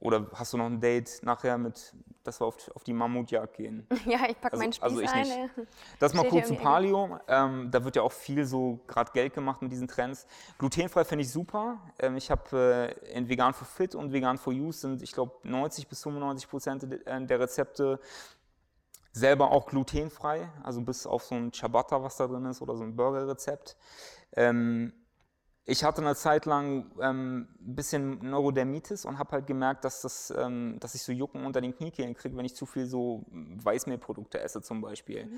[0.00, 3.84] Oder hast du noch ein Date nachher mit, dass wir auf, auf die Mammutjagd gehen?
[4.06, 5.22] Ja, ich packe Also- meinen Spieß also ich ein.
[5.22, 5.58] nicht.
[5.58, 5.66] äh.
[5.98, 7.18] Das mal kurz zu Paleo.
[7.26, 10.26] Ähm, da wird ja auch viel so gerade Geld gemacht mit diesen Trends.
[10.58, 11.78] Glutenfrei finde ich super.
[11.98, 15.32] Ähm, ich habe äh, in Vegan for Fit und Vegan for You sind, ich glaube,
[15.42, 17.98] 90 bis 95 Prozent äh, der Rezepte
[19.12, 20.48] selber auch glutenfrei.
[20.62, 23.76] Also bis auf so ein Ciabatta, was da drin ist, oder so ein Burgerrezept.
[24.36, 24.92] Ähm,
[25.70, 30.32] ich hatte eine Zeit lang ähm, ein bisschen Neurodermitis und habe halt gemerkt, dass, das,
[30.34, 34.40] ähm, dass ich so Jucken unter den Kniekehlen kriege, wenn ich zu viel so Weißmehlprodukte
[34.40, 35.30] esse zum Beispiel.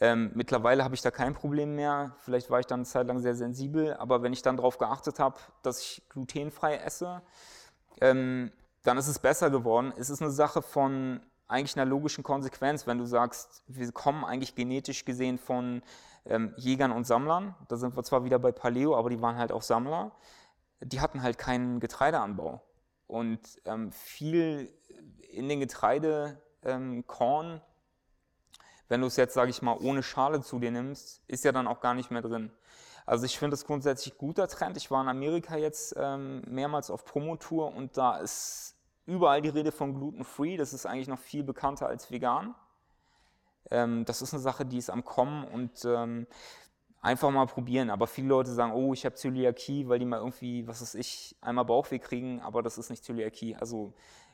[0.00, 2.14] Ähm, mittlerweile habe ich da kein Problem mehr.
[2.20, 5.18] Vielleicht war ich dann eine Zeit lang sehr sensibel, aber wenn ich dann darauf geachtet
[5.18, 7.20] habe, dass ich glutenfrei esse,
[8.00, 8.52] ähm,
[8.84, 9.92] dann ist es besser geworden.
[9.96, 14.54] Es ist eine Sache von eigentlich einer logischen Konsequenz, wenn du sagst, wir kommen eigentlich
[14.54, 15.82] genetisch gesehen von
[16.26, 17.54] ähm, Jägern und Sammlern.
[17.68, 20.12] Da sind wir zwar wieder bei Paleo, aber die waren halt auch Sammler.
[20.80, 22.62] Die hatten halt keinen Getreideanbau.
[23.06, 24.72] Und ähm, viel
[25.30, 27.04] in den Getreide, ähm,
[28.88, 31.66] wenn du es jetzt, sage ich mal, ohne Schale zu dir nimmst, ist ja dann
[31.66, 32.50] auch gar nicht mehr drin.
[33.06, 34.76] Also ich finde es grundsätzlich guter Trend.
[34.76, 39.72] Ich war in Amerika jetzt ähm, mehrmals auf Promotour und da ist überall die Rede
[39.72, 40.56] von gluten-free.
[40.56, 42.54] Das ist eigentlich noch viel bekannter als vegan.
[43.70, 46.26] Ähm, das ist eine Sache, die ist am Kommen und ähm,
[47.00, 47.90] einfach mal probieren.
[47.90, 51.36] Aber viele Leute sagen, oh, ich habe Zöliakie, weil die mal irgendwie, was weiß ich,
[51.40, 53.56] einmal Bauchweh kriegen, aber das ist nicht Zöliakie.
[53.56, 53.92] Also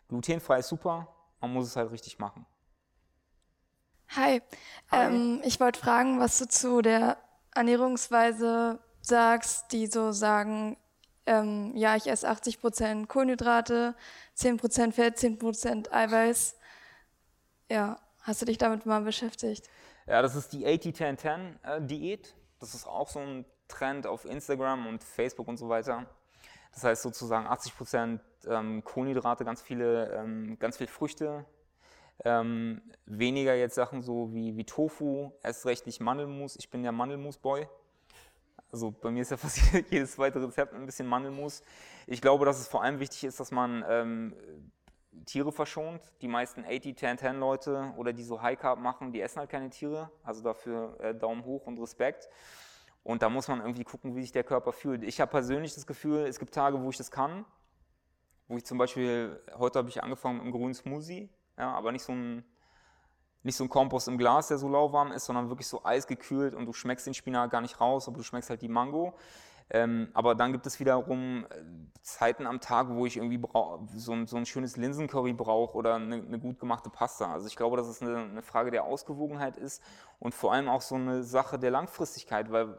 [0.08, 1.08] glutenfrei ist super,
[1.40, 2.46] man muss es halt richtig machen.
[4.16, 4.42] Hi,
[4.90, 5.06] Hi.
[5.06, 7.16] Ähm, ich wollte fragen, was du zu der
[7.54, 10.76] Ernährungsweise sagst, die so sagen,
[11.26, 13.94] ähm, ja, ich esse 80% Kohlenhydrate,
[14.36, 16.56] 10% Fett, 10% Eiweiß.
[17.70, 19.68] Ja, hast du dich damit mal beschäftigt?
[20.06, 22.34] Ja, das ist die 80-10-10-Diät.
[22.58, 26.06] Das ist auch so ein Trend auf Instagram und Facebook und so weiter.
[26.72, 31.44] Das heißt sozusagen 80% ähm, Kohlenhydrate, ganz viele, ähm, ganz viel Früchte,
[32.24, 36.56] ähm, weniger jetzt Sachen so wie, wie Tofu, erst recht nicht Mandelmus.
[36.56, 37.68] Ich bin ja Mandelmus-Boy.
[38.72, 39.58] Also bei mir ist ja fast
[39.90, 41.62] jedes zweite Rezept ein bisschen Mandelmus.
[42.06, 44.34] Ich glaube, dass es vor allem wichtig ist, dass man ähm,
[45.26, 46.00] Tiere verschont.
[46.22, 50.10] Die meisten 80-10-10-Leute oder die so High Carb machen, die essen halt keine Tiere.
[50.22, 52.28] Also dafür äh, Daumen hoch und Respekt.
[53.02, 55.02] Und da muss man irgendwie gucken, wie sich der Körper fühlt.
[55.04, 57.44] Ich habe persönlich das Gefühl, es gibt Tage, wo ich das kann.
[58.48, 62.02] Wo ich zum Beispiel, heute habe ich angefangen mit einem grünen Smoothie, ja, aber nicht
[62.02, 62.44] so ein,
[63.42, 66.66] nicht so ein Kompost im Glas, der so lauwarm ist, sondern wirklich so eisgekühlt und
[66.66, 69.14] du schmeckst den Spinat gar nicht raus, aber du schmeckst halt die Mango.
[69.70, 71.62] Ähm, aber dann gibt es wiederum äh,
[72.02, 73.40] Zeiten am Tag, wo ich irgendwie
[73.96, 77.32] so, ein, so ein schönes Linsencurry brauche oder eine, eine gut gemachte Pasta.
[77.32, 79.82] Also ich glaube, dass es eine, eine Frage der Ausgewogenheit ist
[80.18, 82.78] und vor allem auch so eine Sache der Langfristigkeit, weil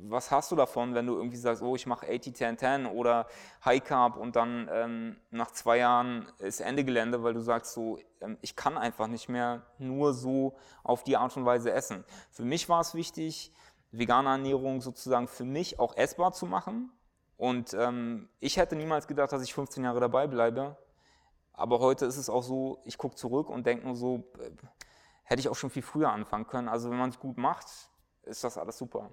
[0.00, 3.26] was hast du davon, wenn du irgendwie sagst, oh, ich mache 80-10-10 oder
[3.64, 7.98] High Carb und dann ähm, nach zwei Jahren ist Ende Gelände, weil du sagst so,
[8.20, 12.04] ähm, ich kann einfach nicht mehr nur so auf die Art und Weise essen.
[12.30, 13.52] Für mich war es wichtig,
[13.90, 16.92] vegane Ernährung sozusagen für mich auch essbar zu machen.
[17.36, 20.76] Und ähm, ich hätte niemals gedacht, dass ich 15 Jahre dabei bleibe.
[21.52, 24.50] Aber heute ist es auch so, ich gucke zurück und denke nur so, äh,
[25.24, 26.68] hätte ich auch schon viel früher anfangen können.
[26.68, 27.66] Also wenn man es gut macht,
[28.22, 29.10] ist das alles super.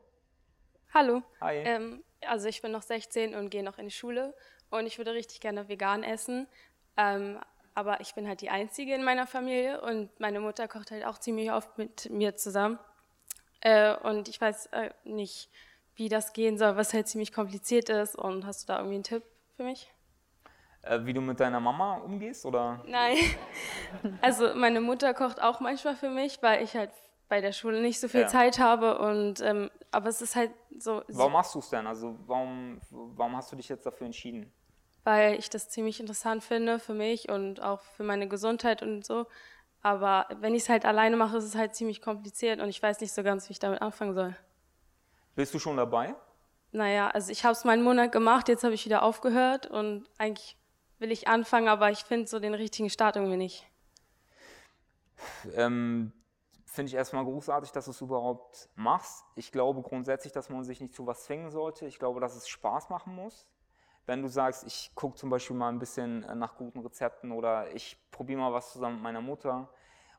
[0.94, 1.22] Hallo.
[1.42, 1.58] Hi.
[1.58, 4.34] Ähm, also ich bin noch 16 und gehe noch in die Schule
[4.70, 6.48] und ich würde richtig gerne vegan essen.
[6.98, 7.40] Ähm,
[7.74, 11.18] aber ich bin halt die Einzige in meiner Familie und meine Mutter kocht halt auch
[11.18, 12.80] ziemlich oft mit mir zusammen.
[13.65, 15.49] Äh, und ich weiß äh, nicht,
[15.95, 18.15] wie das gehen soll, was halt ziemlich kompliziert ist.
[18.15, 19.23] Und hast du da irgendwie einen Tipp
[19.56, 19.91] für mich?
[20.84, 22.84] Äh, wie du mit deiner Mama umgehst, oder?
[22.88, 23.17] Nein.
[24.21, 26.91] Also meine Mutter kocht auch manchmal für mich, weil ich halt
[27.28, 28.28] bei der Schule nicht so viel Ja.
[28.28, 28.99] Zeit habe.
[28.99, 31.88] Und ähm, aber es ist halt so, Warum machst du es denn?
[31.88, 34.51] Also warum, warum hast du dich jetzt dafür entschieden?
[35.06, 39.28] weil ich das ziemlich interessant finde für mich und auch für meine Gesundheit und so.
[39.86, 43.02] Aber wenn ich es halt alleine mache, ist es halt ziemlich kompliziert und ich weiß
[43.02, 44.36] nicht so ganz, wie ich damit anfangen soll.
[45.36, 46.15] Bist du schon dabei?
[46.71, 50.10] Naja, also ich habe es mal einen Monat gemacht, jetzt habe ich wieder aufgehört und
[50.17, 50.58] eigentlich
[50.98, 53.67] will ich anfangen, aber ich finde so den richtigen Start irgendwie nicht.
[55.54, 56.12] Ähm,
[56.65, 59.24] Finde ich erstmal großartig, dass du es überhaupt machst.
[59.36, 61.86] Ich glaube grundsätzlich, dass man sich nicht zu was zwingen sollte.
[61.86, 63.48] Ich glaube, dass es Spaß machen muss.
[64.06, 67.74] Wenn du sagst, ich gucke zum Beispiel mal ein bisschen äh, nach guten Rezepten oder
[67.74, 69.70] ich probiere mal was zusammen mit meiner Mutter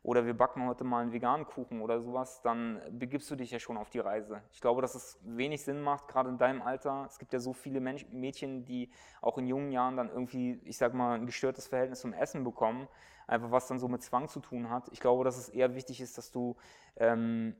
[0.07, 3.59] oder wir backen heute mal einen veganen Kuchen oder sowas, dann begibst du dich ja
[3.59, 4.40] schon auf die Reise.
[4.53, 7.07] Ich glaube, dass es wenig Sinn macht, gerade in deinem Alter.
[7.09, 8.88] Es gibt ja so viele Mensch Mädchen, die
[9.20, 12.87] auch in jungen Jahren dann irgendwie, ich sag mal, ein gestörtes Verhältnis zum Essen bekommen,
[13.27, 14.88] einfach was dann so mit Zwang zu tun hat.
[14.92, 16.55] Ich glaube, dass es eher wichtig ist, dass du
[16.99, 17.57] ähm,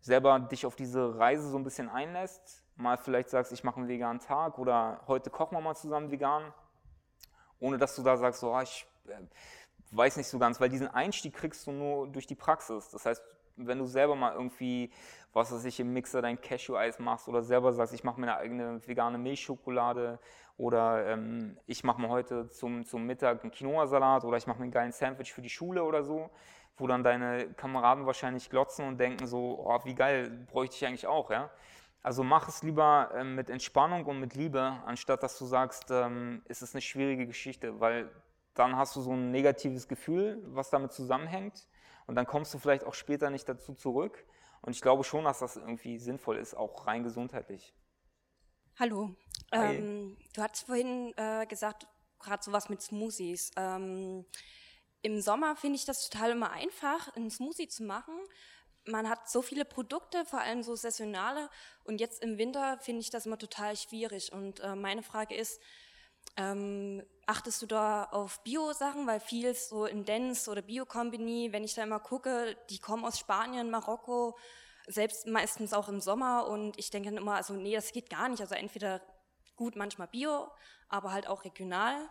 [0.00, 3.88] selber dich auf diese Reise so ein bisschen einlässt, mal vielleicht sagst, ich mache einen
[3.88, 6.52] veganen Tag oder heute kochen wir mal zusammen vegan,
[7.60, 9.14] ohne dass du da sagst, so, ah, ich äh,
[9.92, 12.90] weiß nicht so ganz, weil diesen Einstieg kriegst du nur durch die Praxis.
[12.90, 13.22] Das heißt,
[13.56, 14.90] wenn du selber mal irgendwie,
[15.32, 18.36] was weiß ich, im Mixer dein Cashew-Eis machst oder selber sagst, ich mache mir eine
[18.36, 20.18] eigene vegane Milchschokolade
[20.56, 24.64] oder ähm, ich mache mir heute zum, zum Mittag einen Quinoa-Salat oder ich mache mir
[24.64, 26.30] einen geilen Sandwich für die Schule oder so,
[26.76, 31.06] wo dann deine Kameraden wahrscheinlich glotzen und denken so, oh, wie geil, bräuchte ich eigentlich
[31.06, 31.50] auch, ja.
[32.04, 36.42] Also mach es lieber ähm, mit Entspannung und mit Liebe, anstatt dass du sagst, ähm,
[36.44, 38.10] es ist eine schwierige Geschichte, weil
[38.52, 41.66] dann hast du so ein negatives Gefühl, was damit zusammenhängt
[42.06, 44.22] und dann kommst du vielleicht auch später nicht dazu zurück.
[44.60, 47.74] Und ich glaube schon, dass das irgendwie sinnvoll ist, auch rein gesundheitlich.
[48.78, 49.16] Hallo.
[49.50, 51.86] Ähm, du hattest vorhin äh, gesagt,
[52.18, 53.50] gerade sowas mit Smoothies.
[53.56, 54.26] Ähm,
[55.00, 58.14] Im Sommer finde ich das total immer einfach, einen Smoothie zu machen.
[58.86, 61.48] Man hat so viele Produkte, vor allem so saisonale.
[61.84, 64.32] Und jetzt im Winter finde ich das immer total schwierig.
[64.32, 65.60] Und äh, meine Frage ist,
[66.36, 69.06] ähm, achtest du da auf Bio-Sachen?
[69.06, 73.18] Weil viel so in Dens oder Bio-Company, wenn ich da immer gucke, die kommen aus
[73.18, 74.36] Spanien, Marokko,
[74.86, 76.46] selbst meistens auch im Sommer.
[76.46, 78.40] Und ich denke dann immer, also nee, das geht gar nicht.
[78.40, 79.00] Also entweder
[79.56, 80.50] gut, manchmal Bio,
[80.88, 82.08] aber halt auch regional.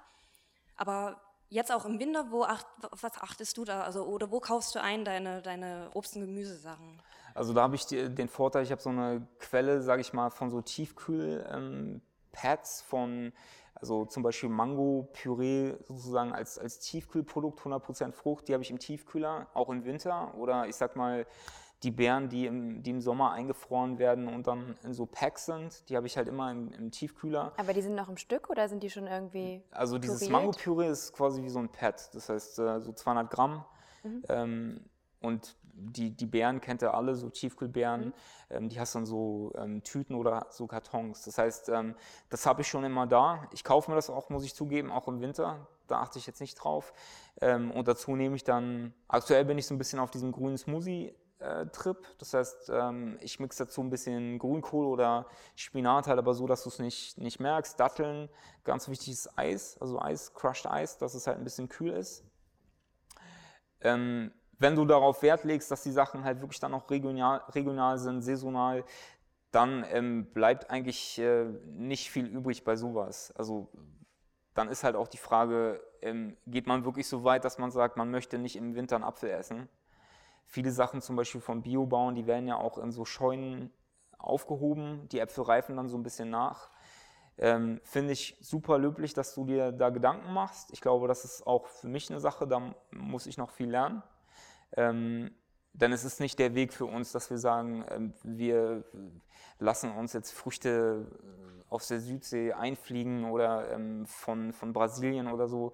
[0.76, 1.22] Aber
[1.54, 2.66] jetzt auch im Winter, wo acht,
[3.00, 3.84] was achtest du da?
[3.84, 7.00] Also, oder wo kaufst du ein deine, deine Obst- und Gemüsesachen?
[7.36, 10.30] Also da habe ich die, den Vorteil, ich habe so eine Quelle, sage ich mal,
[10.30, 13.32] von so Tiefkühl-Pads von,
[13.76, 19.48] also zum Beispiel Mango-Püree sozusagen als, als Tiefkühlprodukt, 100% Frucht, die habe ich im Tiefkühler,
[19.54, 20.34] auch im Winter.
[20.36, 21.28] Oder ich sag mal,
[21.84, 25.88] die Beeren, die im, die im Sommer eingefroren werden und dann in so Packs sind,
[25.90, 27.54] die habe ich halt immer im, im Tiefkühler.
[27.58, 30.32] Aber die sind noch im Stück oder sind die schon irgendwie Also dieses püriert?
[30.32, 33.66] Mango-Püree ist quasi wie so ein Pad, das heißt äh, so 200 Gramm.
[34.04, 34.24] Mhm.
[34.30, 34.82] Ähm,
[35.22, 38.14] und die, die Beeren kennt ihr alle, so Tiefkühlbeeren, Mhm.
[38.50, 41.24] ähm, die hast dann so ähm, Tüten oder so Kartons.
[41.24, 41.96] Das heißt, ähm,
[42.30, 43.48] das habe ich schon immer da.
[43.54, 45.68] Ich kaufe mir das auch, muss ich zugeben, auch im Winter.
[45.88, 46.94] Da achte ich jetzt nicht drauf.
[47.42, 50.58] Ähm, und dazu nehme ich dann, aktuell bin ich so ein bisschen auf diesem grünen
[50.58, 51.14] Smoothie.
[51.44, 51.98] Äh, Trip.
[52.18, 56.64] Das heißt, ähm, ich mixe dazu ein bisschen Grünkohl oder Spinat, halt aber so, dass
[56.64, 57.80] du es nicht, nicht merkst.
[57.80, 58.30] Datteln,
[58.64, 62.24] ganz wichtig ist Eis, also Eis, Crushed Eis, dass es halt ein bisschen kühl ist.
[63.82, 67.98] Ähm, wenn du darauf Wert legst, dass die Sachen halt wirklich dann auch regional, regional
[67.98, 68.86] sind, saisonal,
[69.52, 73.34] dann ähm, bleibt eigentlich äh, nicht viel übrig bei sowas.
[73.36, 73.70] Also
[74.54, 75.82] dann ist halt auch die Frage,
[76.46, 79.30] geht man wirklich so weit, dass man sagt, man möchte nicht im Winter einen Apfel
[79.30, 79.70] essen?
[80.46, 83.72] Viele Sachen zum Beispiel von Biobauern, die werden ja auch in so Scheunen
[84.18, 85.08] aufgehoben.
[85.10, 86.70] Die Äpfel reifen dann so ein bisschen nach.
[87.38, 90.72] Ähm, Finde ich super löblich, dass du dir da Gedanken machst.
[90.72, 94.04] Ich glaube, das ist auch für mich eine Sache, da muss ich noch viel lernen.
[94.76, 95.32] Ähm,
[95.74, 98.84] denn es ist nicht der Weg für uns, dass wir sagen, ähm, wir
[99.58, 105.48] lassen uns jetzt Früchte äh, aus der Südsee einfliegen oder ähm, von, von Brasilien oder
[105.48, 105.74] so.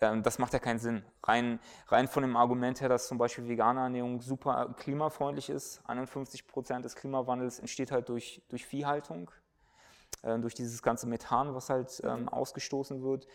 [0.00, 1.04] Ähm, das macht ja keinen Sinn.
[1.22, 5.82] Rein, rein von dem Argument her, dass zum Beispiel vegane Ernährung super klimafreundlich ist.
[5.86, 9.30] 51 Prozent des Klimawandels entsteht halt durch, durch Viehhaltung,
[10.22, 13.26] äh, durch dieses ganze Methan, was halt ähm, ausgestoßen wird.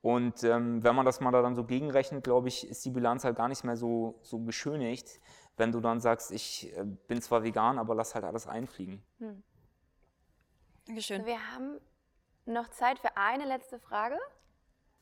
[0.00, 3.24] Und ähm, wenn man das mal da dann so gegenrechnet, glaube ich, ist die Bilanz
[3.24, 5.20] halt gar nicht mehr so, so beschönigt,
[5.56, 9.02] wenn du dann sagst, ich äh, bin zwar vegan, aber lass halt alles einfliegen.
[10.86, 11.26] Dankeschön.
[11.26, 11.80] Wir haben
[12.46, 14.16] noch Zeit für eine letzte Frage.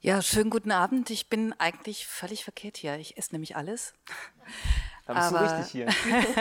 [0.00, 1.10] Ja, schönen guten Abend.
[1.10, 2.96] Ich bin eigentlich völlig verkehrt hier.
[2.98, 3.94] Ich esse nämlich alles.
[5.06, 5.86] Da bist Aber- du richtig hier.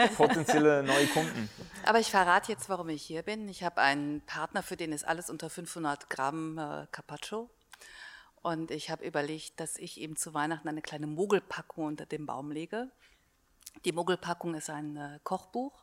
[0.16, 1.48] Potenzielle neue Kunden.
[1.84, 3.48] Aber ich verrate jetzt, warum ich hier bin.
[3.48, 7.50] Ich habe einen Partner, für den ist alles unter 500 Gramm äh, Carpaccio.
[8.42, 12.52] Und ich habe überlegt, dass ich ihm zu Weihnachten eine kleine Mogelpackung unter den Baum
[12.52, 12.90] lege.
[13.84, 15.82] Die Mogelpackung ist ein äh, Kochbuch,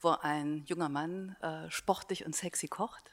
[0.00, 3.10] wo ein junger Mann äh, sportlich und sexy kocht.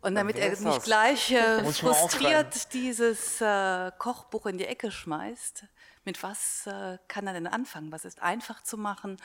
[0.00, 0.84] Und damit er nicht das?
[0.84, 5.64] gleich äh, frustriert dieses äh, Kochbuch in die Ecke schmeißt,
[6.04, 7.92] mit was äh, kann er denn anfangen?
[7.92, 9.16] Was ist einfach zu machen?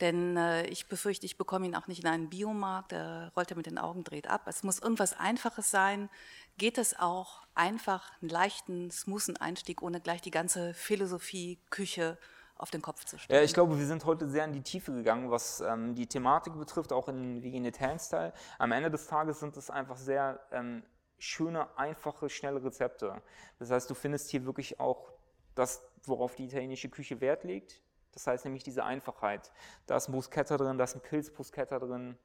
[0.00, 3.56] Denn äh, ich befürchte, ich bekomme ihn auch nicht in einen Biomarkt, da rollt er
[3.56, 4.42] mit den Augen, dreht ab.
[4.46, 6.08] Es muss irgendwas Einfaches sein.
[6.56, 12.16] Geht es auch einfach, einen leichten, smoothen Einstieg, ohne gleich die ganze Philosophie, Küche
[12.58, 13.38] auf den Kopf zu stellen?
[13.38, 16.58] Ja, ich glaube, wir sind heute sehr in die Tiefe gegangen, was ähm, die Thematik
[16.58, 18.32] betrifft, auch in Vegetarian-Style.
[18.58, 20.82] Am Ende des Tages sind es einfach sehr ähm,
[21.18, 23.22] schöne, einfache, schnelle Rezepte.
[23.58, 25.12] Das heißt, du findest hier wirklich auch
[25.54, 27.80] das, worauf die italienische Küche Wert legt.
[28.12, 29.52] Das heißt nämlich diese Einfachheit.
[29.86, 32.18] Da ist ein Bruschetta drin, da ist ein Pilz-Bruschetta drin.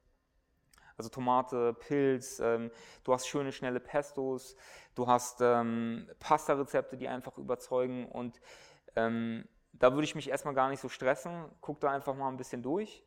[0.96, 2.70] Also Tomate, Pilz, ähm,
[3.02, 4.56] du hast schöne, schnelle Pestos,
[4.94, 8.40] du hast ähm, Pasta-Rezepte, die einfach überzeugen und
[8.94, 9.48] ähm,
[9.78, 11.44] da würde ich mich erstmal gar nicht so stressen.
[11.60, 13.04] Guck da einfach mal ein bisschen durch.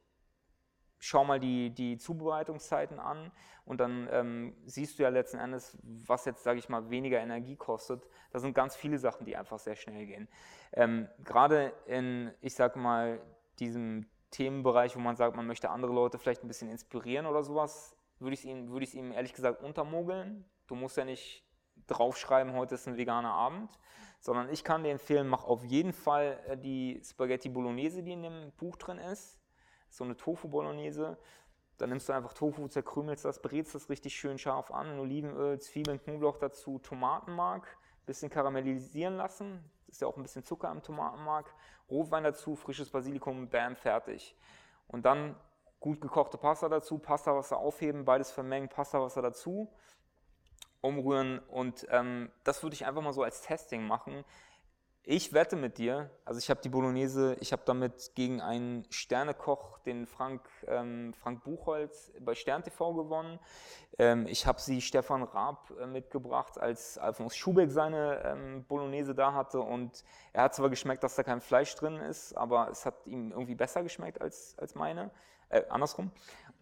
[0.99, 3.31] Schau mal die, die Zubereitungszeiten an
[3.65, 7.55] und dann ähm, siehst du ja letzten Endes, was jetzt, sage ich mal, weniger Energie
[7.55, 8.07] kostet.
[8.31, 10.27] Da sind ganz viele Sachen, die einfach sehr schnell gehen.
[10.73, 13.21] Ähm, Gerade in, ich sag mal,
[13.59, 17.95] diesem Themenbereich, wo man sagt, man möchte andere Leute vielleicht ein bisschen inspirieren oder sowas,
[18.19, 20.45] würde ich es ihm, würde ich es ihm ehrlich gesagt untermogeln.
[20.65, 21.45] Du musst ja nicht
[21.85, 23.77] draufschreiben, heute ist ein veganer Abend,
[24.19, 28.23] sondern ich kann dir empfehlen, mach auf jeden Fall äh, die Spaghetti Bolognese, die in
[28.23, 29.39] dem Buch drin ist,
[29.89, 31.17] so eine Tofu Bolognese.
[31.77, 36.01] Dann nimmst du einfach Tofu, zerkrümelst das, brätst das richtig schön scharf an, Olivenöl, Zwiebeln,
[36.01, 39.63] Knoblauch dazu, Tomatenmark, bisschen karamellisieren lassen.
[39.87, 41.53] Ist ja auch ein bisschen Zucker im Tomatenmark.
[41.89, 44.35] Rotwein dazu, frisches Basilikum, bam, fertig.
[44.87, 45.35] Und dann
[45.79, 49.71] gut gekochte Pasta dazu, Pastawasser aufheben, beides vermengen, Pastawasser dazu,
[50.81, 54.23] umrühren und ähm, das würde ich einfach mal so als Testing machen.
[55.09, 59.79] Ich wette mit dir, also ich habe die Bolognese, ich habe damit gegen einen Sternekoch,
[59.79, 63.39] den Frank, ähm, Frank Buchholz bei Stern TV gewonnen.
[63.97, 69.31] Ähm, ich habe sie Stefan Raab äh, mitgebracht, als Alfons Schubeck seine ähm, Bolognese da
[69.31, 70.03] hatte und
[70.33, 73.55] er hat zwar geschmeckt, dass da kein Fleisch drin ist, aber es hat ihm irgendwie
[73.55, 75.09] besser geschmeckt als, als meine,
[75.47, 76.11] äh, andersrum.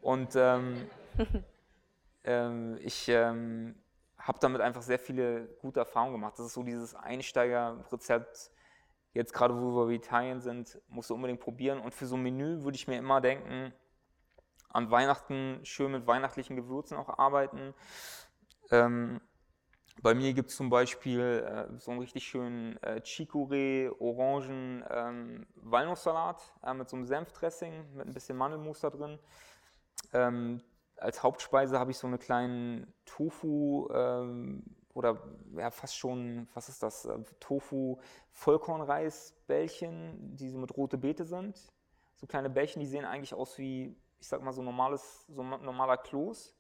[0.02, 0.88] Und ähm,
[2.24, 3.74] ähm, ich ähm,
[4.26, 6.34] habe damit einfach sehr viele gute Erfahrungen gemacht.
[6.38, 8.52] Das ist so dieses Einsteigerrezept.
[9.14, 11.80] Jetzt gerade, wo wir bei Italien sind, musst du unbedingt probieren.
[11.80, 13.72] Und für so ein Menü würde ich mir immer denken,
[14.70, 17.76] an Weihnachten schön mit weihnachtlichen Gewürzen auch arbeiten.
[18.72, 19.22] Ähm,
[20.02, 25.46] bei mir gibt es zum Beispiel äh, so einen richtig schönen äh, Chicorée, Orangen, ähm,
[25.56, 29.20] Walnusssalat äh, mit so einem Senfdressing, mit ein bisschen Mandelmus da drin.
[30.14, 30.62] Ähm,
[30.98, 35.22] als Hauptspeise habe ich so eine kleinen Tofu ähm, oder
[35.56, 37.06] ja fast schon, was ist das?
[37.06, 38.00] Äh, Tofu
[38.32, 41.72] Vollkornreisbällchen, die so mit rote Beete sind.
[42.16, 45.98] So kleine Bällchen, die sehen eigentlich aus wie, ich sag mal, so normales, so normaler
[45.98, 46.56] Kloß.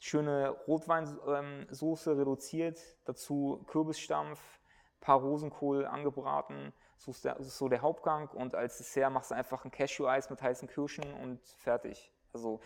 [0.00, 4.60] Schöne Rotweinsoße reduziert, dazu Kürbisstampf,
[5.00, 6.72] paar Rosenkohl angebraten.
[6.96, 9.70] So ist, der, das ist so der Hauptgang und als Dessert machst du einfach ein
[9.70, 12.12] Cashew-Eis mit heißen Kirschen und fertig.
[12.32, 12.60] Also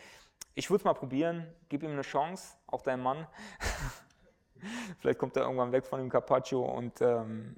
[0.54, 3.26] ich würde es mal probieren, gib ihm eine Chance, auch dein Mann.
[4.98, 7.56] Vielleicht kommt er irgendwann weg von dem Carpaccio und ähm,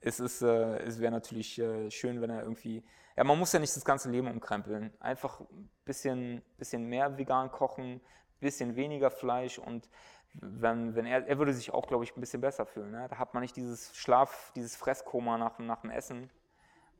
[0.00, 0.46] es, äh,
[0.78, 2.84] es wäre natürlich äh, schön, wenn er irgendwie.
[3.16, 4.92] Ja, man muss ja nicht das ganze Leben umkrempeln.
[5.00, 8.00] Einfach ein bisschen, bisschen mehr vegan kochen,
[8.40, 9.88] bisschen weniger Fleisch und
[10.34, 12.90] wenn, wenn er, er würde sich auch, glaube ich, ein bisschen besser fühlen.
[12.90, 13.06] Ne?
[13.08, 16.28] Da hat man nicht dieses Schlaf, dieses Fresskoma nach, nach dem Essen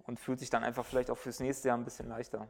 [0.06, 2.48] und fühlt sich dann einfach vielleicht auch fürs nächste Jahr ein bisschen leichter.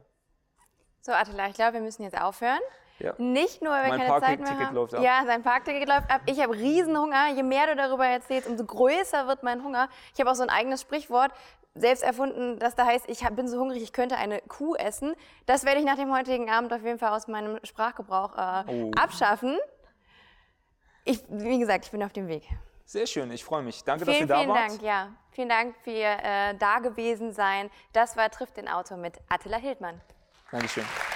[1.05, 2.57] So, Attila, ich glaube, wir müssen jetzt aufhören.
[2.97, 3.13] Ja.
[3.19, 4.75] Nicht nur, weil wir Mein keine Zeit mehr Parkticket haben.
[4.75, 5.03] läuft ab.
[5.03, 6.21] Ja, sein Parkticket läuft ab.
[6.25, 7.27] Ich habe Riesenhunger.
[7.35, 9.87] Je mehr du darüber erzählst, umso größer wird mein Hunger.
[10.15, 11.31] Ich habe auch so ein eigenes Sprichwort
[11.75, 15.13] selbst erfunden, das da heißt, ich bin so hungrig, ich könnte eine Kuh essen.
[15.45, 18.91] Das werde ich nach dem heutigen Abend auf jeden Fall aus meinem Sprachgebrauch äh, Oh.
[18.97, 19.59] abschaffen.
[21.03, 22.47] Ich, wie gesagt, ich bin auf dem Weg.
[22.85, 23.83] Sehr schön, ich freue mich.
[23.83, 24.69] Danke, dass ihr Vielen, da vielen wart.
[24.71, 25.09] Dank, ja.
[25.31, 27.69] Vielen Dank für Ihr äh, Dagewesen sein.
[27.93, 30.01] Das war Trifft den Autor mit Attila Hildmann.
[30.51, 31.14] Dankeschön.